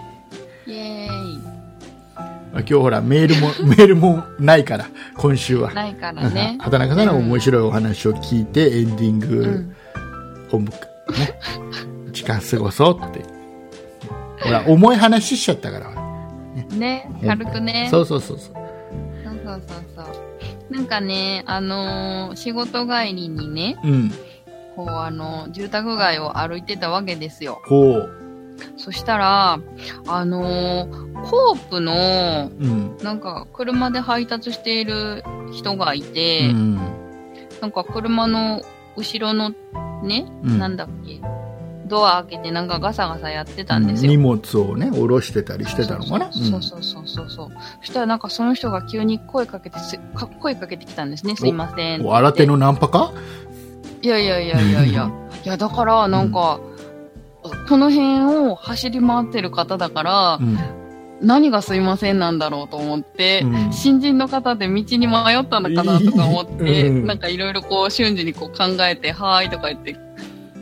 [0.68, 1.44] ーイイエーイ
[2.56, 4.86] 今日ほら、メールも、 メールもないから、
[5.18, 5.74] 今週は。
[5.74, 6.58] ないからね。
[6.62, 9.74] 畑中さんの面白いお話を聞いて、エンディング、
[10.52, 10.78] 本部、ね、
[12.14, 13.22] 時間過ごそうって。
[14.40, 15.90] ほら、重い話しちゃったから、
[16.56, 16.68] ね。
[16.78, 17.88] ね、軽くね。
[17.90, 18.54] そうそうそうそう。
[19.24, 20.33] そうそうそうそう。
[20.70, 24.12] なんかね、あのー仕事帰りにね、うん。
[24.76, 27.62] こうあの、住宅街を歩いてたわけですよ。
[27.66, 28.10] ほう。
[28.78, 29.60] そしたら、
[30.08, 32.98] あのーコープの、うん。
[33.04, 36.80] なんか車で配達している人がいて、うん
[37.62, 38.62] なんか車の
[38.98, 39.52] 後ろの
[40.04, 40.60] ね、うん。
[40.60, 41.22] なんだっけ、
[41.94, 44.12] ドア開けてなんかガサガサやってたんですよ。
[44.12, 46.34] 荷物をね下ろしてたりしてたのかな？
[46.34, 47.52] そうそうそうそうそう。
[47.82, 51.36] そしたらなんかその人が急に声かけてす、か声かけてきたんですね。
[51.36, 52.06] すいません。
[52.06, 53.14] 新手のナンパか？
[54.02, 55.12] いやいやいやいやいや。
[55.46, 56.60] いや、だから、なんか、
[57.68, 60.58] この辺を走り回ってる方だから、うん
[61.22, 69.96] 何がすいませんなんだろうと思って、うん新人の方で道に迷ったのかなとか思って、うんなんかいろいろこう瞬時にこう考えて、はーいとか言って、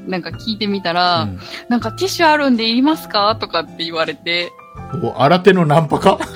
[0.07, 1.39] なんか聞いてみたら、うん。
[1.69, 3.35] なんかティッシュあるんでいりますか？
[3.39, 4.51] とかって言われて、
[5.03, 6.19] お新手のナンパか？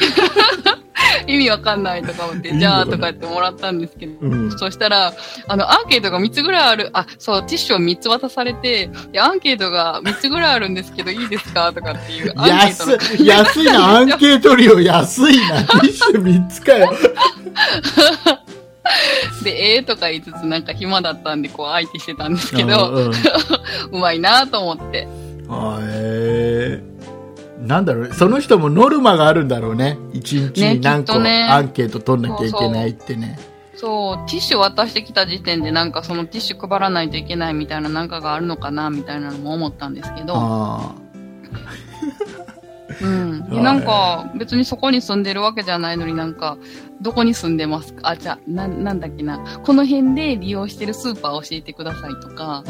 [1.28, 4.52] 意味わかんないとか思って、じゃあとか言ってもらったんですけど、うん。
[4.60, 5.12] そしたら、
[5.48, 11.74] あの、アンケートが3つぐらいある、あ、そう、ティッシュを3つ渡されて、いやアンケートが3つぐらいあるんですけど、いいですか？
[11.74, 13.86] とかっていう、アンケートの安い安いな。
[13.98, 15.64] アンケート料安いな。
[15.64, 16.94] ティッシュ3つかよ
[19.44, 23.12] で、ええとか言いつつ、なんか暇だったんで、こう、相手してたんですけうど、んうん。
[23.92, 25.08] うまいなと思って。
[25.50, 29.98] あえー、なんだろうその人もノルマがあるんだろうね。
[30.14, 31.18] 一日に何個ア
[31.62, 33.40] ンケート取んなきゃいけないってね。
[33.76, 40.96] そう、ティッシュ渡してきた時点で、なんかそのティッシュ配らないといけないみたいななんかがあるのかな、みたいなのも思ったんですけど、あ
[43.02, 43.64] うん。
[43.64, 46.58] なんか、別にそこに住んでるわけじゃないのになんか、
[47.02, 48.10] どこに住んでますか？
[48.10, 49.40] あ、じゃあ、な、なんだっけな。
[49.64, 52.64] この辺で利用してるスーパー教えてくださいとか。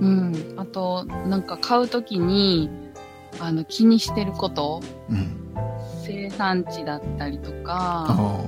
[0.00, 0.54] うん。
[0.56, 2.70] あと、なんか買うときに、
[3.38, 5.38] あの、気にしてること、ーうん。
[6.04, 8.40] 生産地だったりとか、あ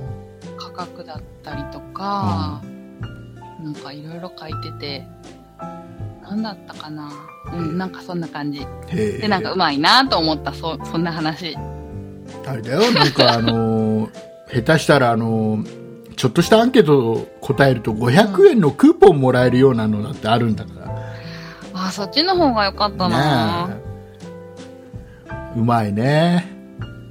[0.57, 2.61] 価格だったりとか、
[3.63, 5.07] なんかいろいろ書いてて、
[6.29, 7.09] なんだったかな？
[7.53, 8.65] うん、なんかそんな感じ。
[8.91, 11.55] で、なんかうまいなと思った、そ、そんな話。
[12.47, 14.09] あれだよなんかあのー
[14.65, 21.13] 下手したらあのーちょっとしたアンケートを答えると500円のクーポンもらえるようなのだってあるんだから、
[21.73, 23.75] あ、そっちの方が良かったな、ね
[25.27, 26.47] えうまいね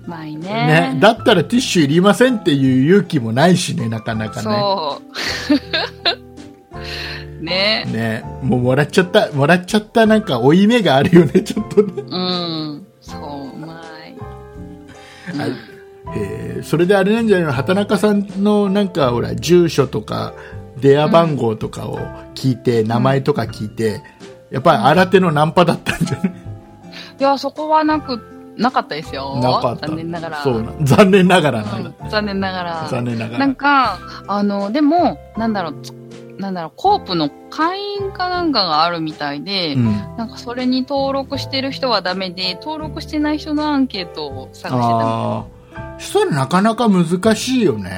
[0.07, 0.49] うまいね
[0.95, 0.99] ね。
[1.01, 6.24] だったらティッシュいりませんっていう勇気もないしねなかなかねそう。
[7.45, 12.87] ねねもうもらっちゃったもらっちゃったなんか負い目があるよね ちょっとね、うん。
[13.01, 14.15] そう、うまい。
[15.33, 15.51] うんはい
[16.17, 17.53] えーそれであれなんじゃないの？
[17.53, 20.33] 畑中さんのなんかほら住所とか
[20.81, 21.99] 電話番号とかを
[22.35, 24.01] 聞いて、名前とか聞いて
[24.51, 26.33] やっぱり新手のナンパだったんじゃない、
[27.21, 28.19] いや、そこはなくっ
[28.57, 29.39] なかったですよ。
[29.43, 30.43] 残念ながら。
[30.43, 30.73] そうな。
[30.83, 31.65] 残念ながら
[32.09, 32.89] 残念ながら。
[32.89, 33.39] 残念ながら。
[33.39, 35.93] なんか、あの、でも、なんだろう、つ
[36.39, 39.85] なんだろう、コープの会員かなんかがあるみたいで、うん。
[40.17, 44.77] なんかそれに登録してる人はダメで、登録してない人のアンケートを探してた。
[44.77, 45.47] ああ。
[45.99, 47.91] そしたらなかなか難しいよね。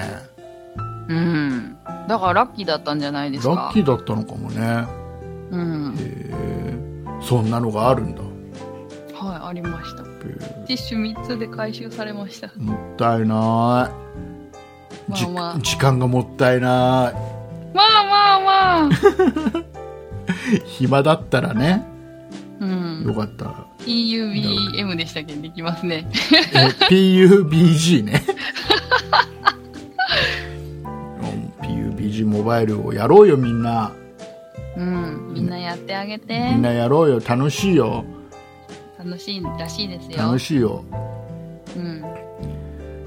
[1.08, 1.76] うん。
[2.08, 3.54] だからラッキーだったんじゃないですか。
[3.54, 4.86] ラッキーだったのかもね。
[5.50, 5.94] うん。
[5.96, 6.74] へえ。
[7.22, 8.22] そんなのがあるんだ。
[9.14, 10.02] はい、ありました。
[10.02, 10.06] へ
[10.66, 12.48] ティッシュ3つで回収されました。
[12.48, 13.30] えもったいない。
[15.08, 15.58] まじあまあ。
[15.58, 17.35] 時間がもったいない。
[17.76, 18.90] まあまあまあ。
[20.64, 21.84] 暇だったらね、
[22.58, 23.14] うよん。
[23.14, 23.66] かったら。
[23.80, 25.34] PUBM でしたっけ？
[25.34, 26.08] できますね。
[26.54, 28.22] え PUBG ね。
[31.20, 33.92] うん PUBG モバイルをやろうよみんな。
[34.76, 35.34] うん。
[35.34, 36.38] みんなやってあげて。
[36.52, 37.20] みんなやろうよ。
[37.26, 38.04] 楽しいよ。
[38.98, 40.16] 楽しいらしいですよ。
[40.16, 40.82] 楽しいよ。
[41.76, 42.02] うん。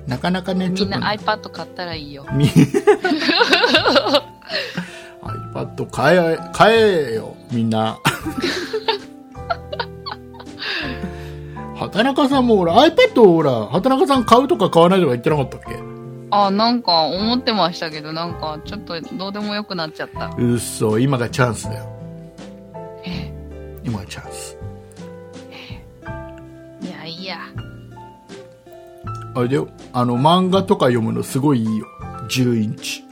[0.08, 2.26] なかなかね、みんなね、iPad 買ったらいいよ。
[5.24, 8.00] み iPad 買え、買えよ、みんな。
[11.76, 15.80] 畑中さんもほら、iPad をほら、畑中さん買うとか買わないとか言ってなかったっけ？
[16.32, 20.36] あ、なんか思ってましたけど、なんかちょっとどうでもよくなっちゃった。
[20.38, 21.86] うっそ、今がチャンスだよ。
[23.06, 23.34] え？
[23.84, 24.58] 今がチャンス。
[26.82, 27.38] いや、いいや。
[29.36, 31.86] あれだよ、あの、漫画とか読むのすごいいいよ。
[32.30, 33.04] 10インチ。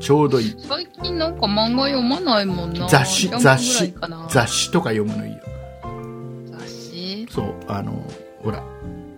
[0.00, 0.56] ちょうどいい。
[0.58, 2.88] 最近なんか漫画読まないもんな。
[2.88, 3.94] 雑誌雑誌
[4.28, 5.38] 雑誌とか読むのいいよ。
[6.52, 7.26] 雑誌？
[7.30, 7.92] そう、あの、
[8.42, 8.62] ほら、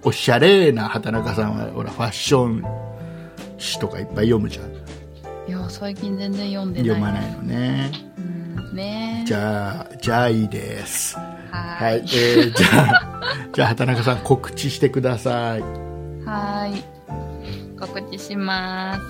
[0.02, 2.64] おしゃれな畑中さんは、ほら、ファッション
[3.58, 4.70] 誌とかいっぱい読むじゃん。
[5.48, 6.88] いや、最近全然読んでない。
[6.88, 7.90] 読まないのね。
[8.16, 8.20] う
[8.72, 11.16] ん、ねじゃあ、じゃあいいです。
[11.16, 11.22] は
[11.52, 13.20] はい、えー、じゃあ、
[13.52, 15.60] じゃあ畑中さん告知してください。
[15.60, 16.84] はーい。
[17.78, 19.02] 告知します。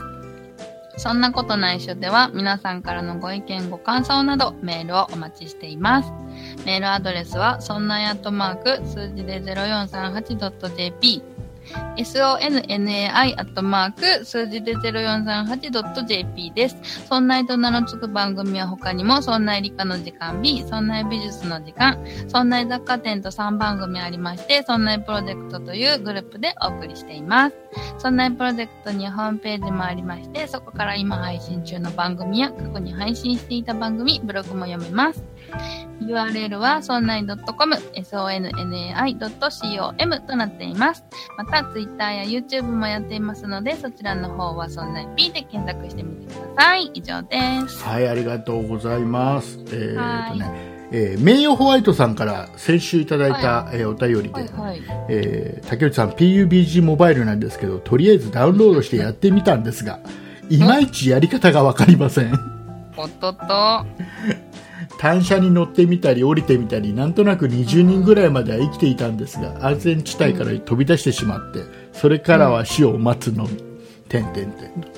[1.01, 6.13] そんなことないしょでは皆さんからのご意見ご感想などメールをお待ちしています。
[6.67, 11.23] メールアドレスはそんなやっとマーク数字で 0438.jp
[11.97, 16.77] sonnai アットマーク数字で 0438.jp です。
[17.07, 21.99] そんないと名の付く番組は他にもそんない理科の時間 B、そんない美術の時間、
[22.29, 27.57] そんない雑貨店と3番組ありまして、そんないプロジェクトというグループでお送りしています。
[27.99, 35.23] そんないプロジェクトにホームページもありまして、そこから今配信中の番組や過去に配信していた番組、ブログも読めます。
[36.01, 41.05] URL はそんない .com、sonnai.com となっています。
[41.37, 46.91] また、Twitter や YouTube もやっていますので、そちらの方はそんない P で検索してみてください。
[46.95, 47.37] 以上で
[47.69, 47.85] す。
[47.85, 49.59] はい、ありがとうございます。
[49.67, 54.83] えー、はいとね、えー名誉ホワイトさんから先週いただいた、えーお便りで、はいはい。
[55.09, 60.01] えー竹内さん PUBG モバイルなんですけどとりあえずダウンロードしてやってみたんですが
[60.49, 62.33] いまいちやり方が分かりません
[62.97, 63.47] おっとっと。
[65.01, 71.61] 単車に乗ってみたり降りてみたりなんとなく20人ぐらいまでは生きていたんですが安全地帯から飛び出してしまって
[71.95, 73.57] それからは死を待つのみ、
[74.11, 74.89] てんてんてんと。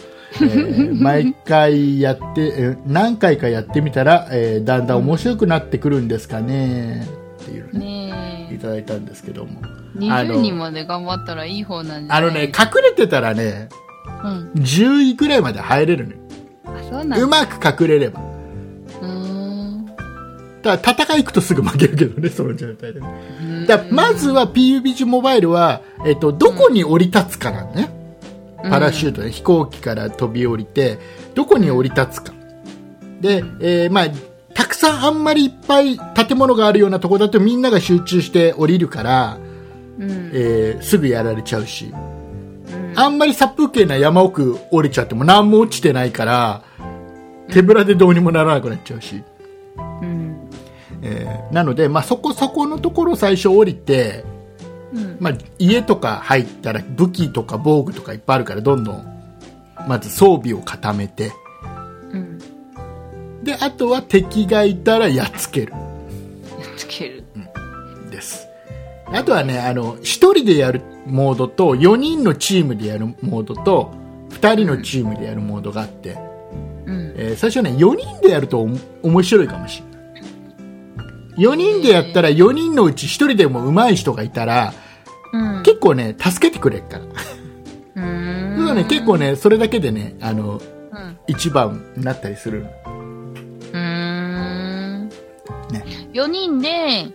[0.40, 7.06] えー 毎回やって、えー何回かやってみたら、えーだんだん面白くなってくるんですかね
[7.42, 8.54] っていうのね、ねえ。
[8.54, 9.50] いただいたんですけども
[10.10, 12.30] あの20人まで頑張ったらいい方なんじゃあない？
[12.30, 13.68] のね隠れてたらね
[14.24, 14.50] うん。
[14.62, 16.18] 10位くらいまで入れるのよ
[16.64, 18.31] あ、そうまく隠れれば。
[20.62, 23.06] だから戦い行くとすぐ負けるけどねその状態でね。
[23.40, 23.66] うん。
[23.66, 27.90] だまずは PUBG モバイルは、えっと、どこに降り立つかなんね、
[28.62, 30.98] パラシュートで飛行機から飛び降りて
[31.34, 32.32] どこに降り立つか。
[33.20, 34.06] で、えーまあ
[34.54, 39.38] たくさんあんまりいっぱい建物があるようなところだとみんなが集中して降りるから、
[39.98, 40.30] うん。
[40.34, 41.86] えーすぐやられちゃうし。
[41.86, 42.92] うん。
[42.94, 46.62] あんまり殺風景な山奥降りちゃっても何も落ちてないから
[47.50, 49.24] 手ぶらでどうにもならなくなっちゃうし、うん。
[51.02, 54.24] えーなので、まあ、そこそこのところ最初降りて、
[54.94, 55.16] うん。
[55.20, 59.06] まあ、家とか入ったら武器とか防具とかいっぱいあるからどんどん
[59.88, 61.32] まず装備を固めて
[62.12, 62.38] うん。
[63.42, 65.82] であとは敵がいたらやっつけるやっ
[66.76, 67.24] つける。
[68.10, 68.46] です
[69.06, 73.92] あとはねあの1人でやるモードと4人のチームでやるモードと
[74.30, 76.16] 2人のチームでやるモードがあって、
[76.86, 77.14] うん。
[77.16, 78.66] えー最初ね4人でやると
[79.02, 79.91] 面白いかもしれない
[81.36, 84.72] 4人でやったら4人のうち1人でも上手い人がいたら
[85.32, 85.62] うん。
[85.62, 87.04] 結構ね助けてくれるから
[87.96, 88.56] うーん。
[88.58, 90.60] そうだね、結構ね、それだけでね、あの、
[90.92, 91.18] うん。
[91.26, 92.66] 一番になったりする。
[93.72, 95.08] うーん。
[95.70, 95.84] ね。
[96.12, 97.08] 4人で、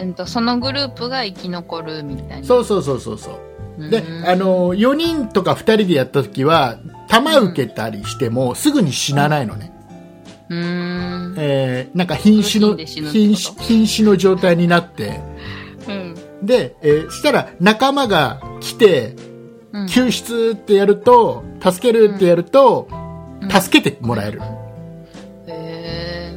[0.00, 2.46] うんと、そのグループが生き残るみたいな。
[2.46, 3.30] そうそうそうそうそ
[3.78, 9.69] うでうんあ、の4人とか2人でやった時は弾受けたりしてもすぐに死なないのね、
[10.50, 11.34] うーん。
[11.38, 15.20] えーなんか瀕死の瀕死瀕死の状態になって。
[15.88, 16.14] うん。
[16.42, 19.16] で、えーしたら仲間が来て
[19.72, 19.86] うん。
[19.86, 22.88] 救出ってやると助けるってやると、
[23.40, 23.50] うん。
[23.50, 24.40] 助けてもらえる。
[25.46, 26.34] へ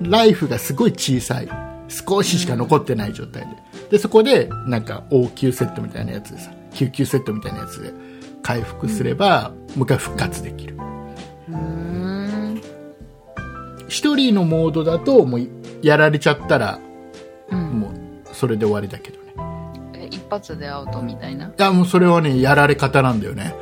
[0.00, 1.48] ライフがすごい小さい。
[1.88, 3.48] 少ししか残ってない状態で。
[3.90, 7.92] でそこでなんか応急セットみたいなやつでさ救急セットみたいなやつで
[8.42, 10.76] 回復すれば、もう一回復活できる。
[10.76, 10.80] ー
[11.48, 11.87] うーん。
[13.88, 15.48] 一人のモードだともう
[15.82, 16.78] やられちゃったら
[17.50, 17.80] うん。
[17.80, 17.92] もう
[18.34, 19.34] それで終わりだけどね
[19.94, 21.46] え一発でアウトみたいな？
[21.46, 23.54] いやもうそれはねやられ方なんだよね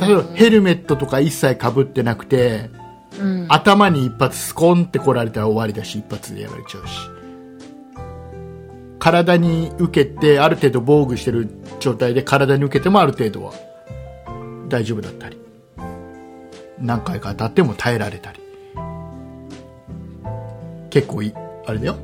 [0.00, 2.70] 例えばヘルメットとか一切かぶってなくて
[3.18, 3.46] うん。
[3.48, 6.92] 頭に一発スコンって来られたら終わりだし一発でやられちゃうし
[8.98, 11.48] 体に受けてある程度防具してる
[11.80, 13.52] 状態で体に受けてもある程度は
[14.68, 15.38] 大丈夫だったり
[16.78, 18.40] 何回か当たっても耐えられたり
[20.98, 21.32] 結構い
[21.66, 21.96] あれだよ。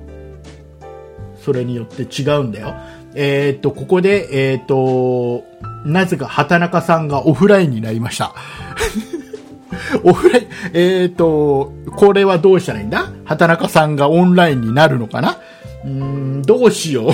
[1.42, 2.74] それによって違うんだよ。
[3.16, 5.44] えーっとここでえーっと
[5.84, 8.34] なぜか畑中さんがオフラインになりました。
[10.04, 13.10] オフライン、えっ、と、これはどうしたらいいんだ？
[13.24, 15.38] 畑中さんがオンラインになるのかな？
[15.84, 17.12] うん、どうしよう。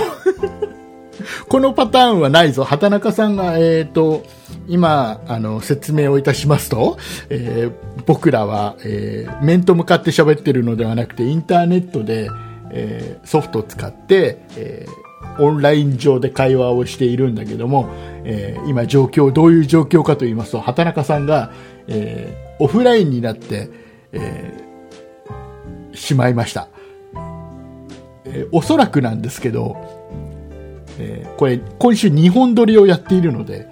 [1.48, 2.64] このパターンはないぞ。
[2.64, 4.24] 畑中さんが、えっ、と、
[4.70, 6.96] 今、あの、説明をいたしますと、
[7.28, 12.30] えー僕らは、えー面と向かって喋ってるのではなくて、インターネットで、
[12.70, 17.88] えーソフトを使って、えーオンライン上で会話をしているんだけども、
[18.24, 21.50] えー今状況、どういう状況かと言いますと、畑中さんが、
[21.88, 23.68] えーオフラインになって、
[24.12, 26.68] えーしまいました。
[28.24, 29.76] えーおそらくなんですけど、
[30.98, 33.66] えーこれ、今週2本撮りをやっているので、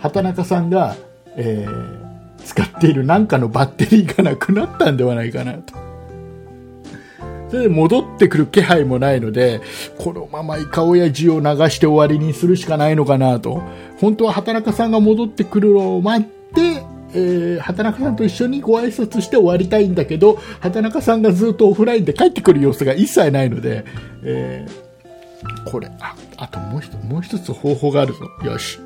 [0.00, 0.96] 畑中さんが、
[1.36, 2.10] えー
[2.42, 5.74] 使っている何かのバッテリーがなくなったんではないかなと。
[7.50, 9.60] それで戻ってくる気配もないので、
[9.98, 13.62] このままイカオヤジを流して終わりにするしかないのかなと。
[14.00, 16.82] 本当は畑中さんが戻ってくるのを待って、
[17.12, 23.84] えー畑中さんと一緒にご挨拶して終わりたいんだけど、畑中さんがずっとオフラインで帰ってくる様子が一切ないので、
[24.24, 28.20] えーこれ、あ、あともう一つ、もう一つ方法があるぞ。
[28.44, 28.78] よし。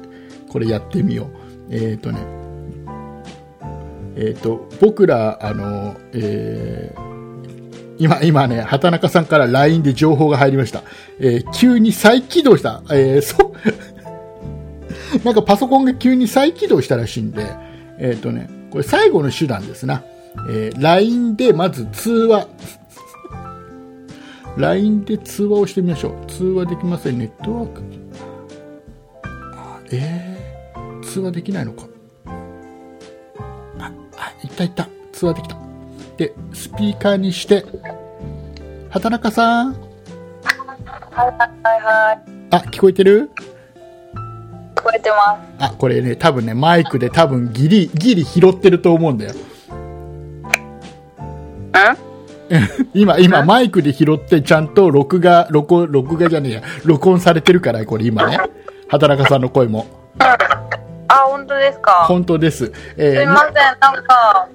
[0.55, 1.75] これやってみよう。
[1.75, 2.21] えっ、ー、とね、
[4.15, 7.05] えっ、と、僕ら、あの、えー
[7.99, 10.85] 今、今ね、畑中さんから LINE で情報が入りました。
[11.19, 12.85] えー急に再起動した。
[12.93, 13.53] えーそう、
[15.27, 17.47] なんかパソコンが急に再起動したらしいんで、
[17.99, 20.05] えっ、とね、これ最後の手段ですな。
[20.49, 22.47] えー LINE でまず通話。
[24.57, 26.31] LINE で通話をしてみましょう。
[26.31, 27.19] 通話できません。
[27.19, 27.83] ネットワーク。
[29.91, 30.34] えー、
[31.15, 31.87] 通話できないのか？
[33.79, 34.89] あ、あ、いったいった。
[35.13, 35.57] 通話できた。
[36.17, 37.65] で、スピーカーにして、
[38.91, 39.81] 畑中さんはい
[41.13, 41.33] はい
[41.81, 42.19] はい。
[42.51, 43.31] あ、聞こえてる？
[44.75, 49.35] 聞こえてまあ、これね、多分ね、マイクで多分ギリ、ギリ拾ってると思うんだよ。
[52.93, 58.37] 今、今、マイクで拾って、ちゃんと録画、録音、録画じゃねえや、録音されてるから、これ今ね。
[58.89, 59.87] 畑中さんの声も。
[61.25, 61.93] あ、本当ですか？
[62.07, 62.67] 本当です。
[62.67, 64.49] すえーいません、なんか、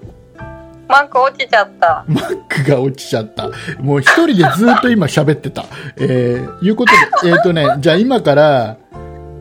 [0.87, 2.03] マーク落ちちゃった。
[2.07, 3.49] マックが落ちちゃった。
[3.79, 5.65] もう一人でずっと今喋ってた。
[5.97, 8.77] えー、いうことで、えっ、とね、 じゃあ今から、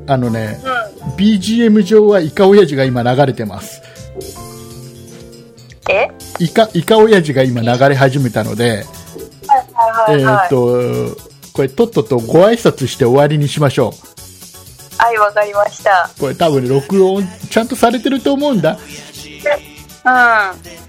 [0.07, 0.61] あのね、
[1.07, 1.15] うん。
[1.15, 3.83] BGM 上はイカオヤジが今流れてます。
[5.91, 6.11] え？
[6.39, 10.49] イカ、イカオヤジが今流れ始めたので、はいはいえっ、はいはい。
[10.51, 11.17] と、
[11.55, 13.95] これとっととご挨拶して終わりにしましょ
[14.99, 16.11] はい、わかりました。
[16.17, 16.21] う。
[16.21, 18.73] これ多分ね録音ちゃんとされてると思うんだ。
[18.73, 18.81] うん。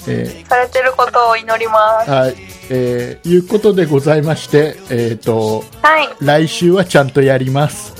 [0.08, 2.10] えされてることを祈ります。
[2.10, 2.36] ーはい。
[2.72, 6.10] えーいうことでございまして、えっ、と、はい。
[6.22, 7.94] 来週はちゃんとやります。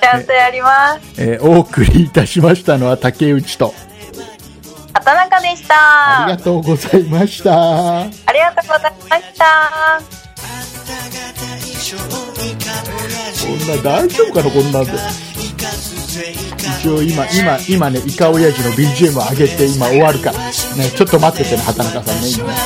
[0.00, 1.22] ちゃんとやります。
[1.22, 3.74] えーお送りいたしましたのは竹内と、
[4.94, 6.24] 畑中でした。
[6.24, 8.00] ありがとうございました。
[8.00, 8.10] あり
[8.40, 10.00] がとうございました。
[13.28, 14.92] こんな大丈夫かな、こんなんで。
[16.80, 20.38] 一応今、今、今ね、イカオヤジの BGM を上げて今終わるから。
[20.38, 20.50] ね、
[20.96, 22.50] ちょっと待っててね、畑中さんね、今ね。
[22.52, 22.58] は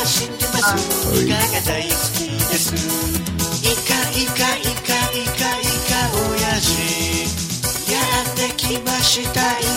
[9.69, 9.72] い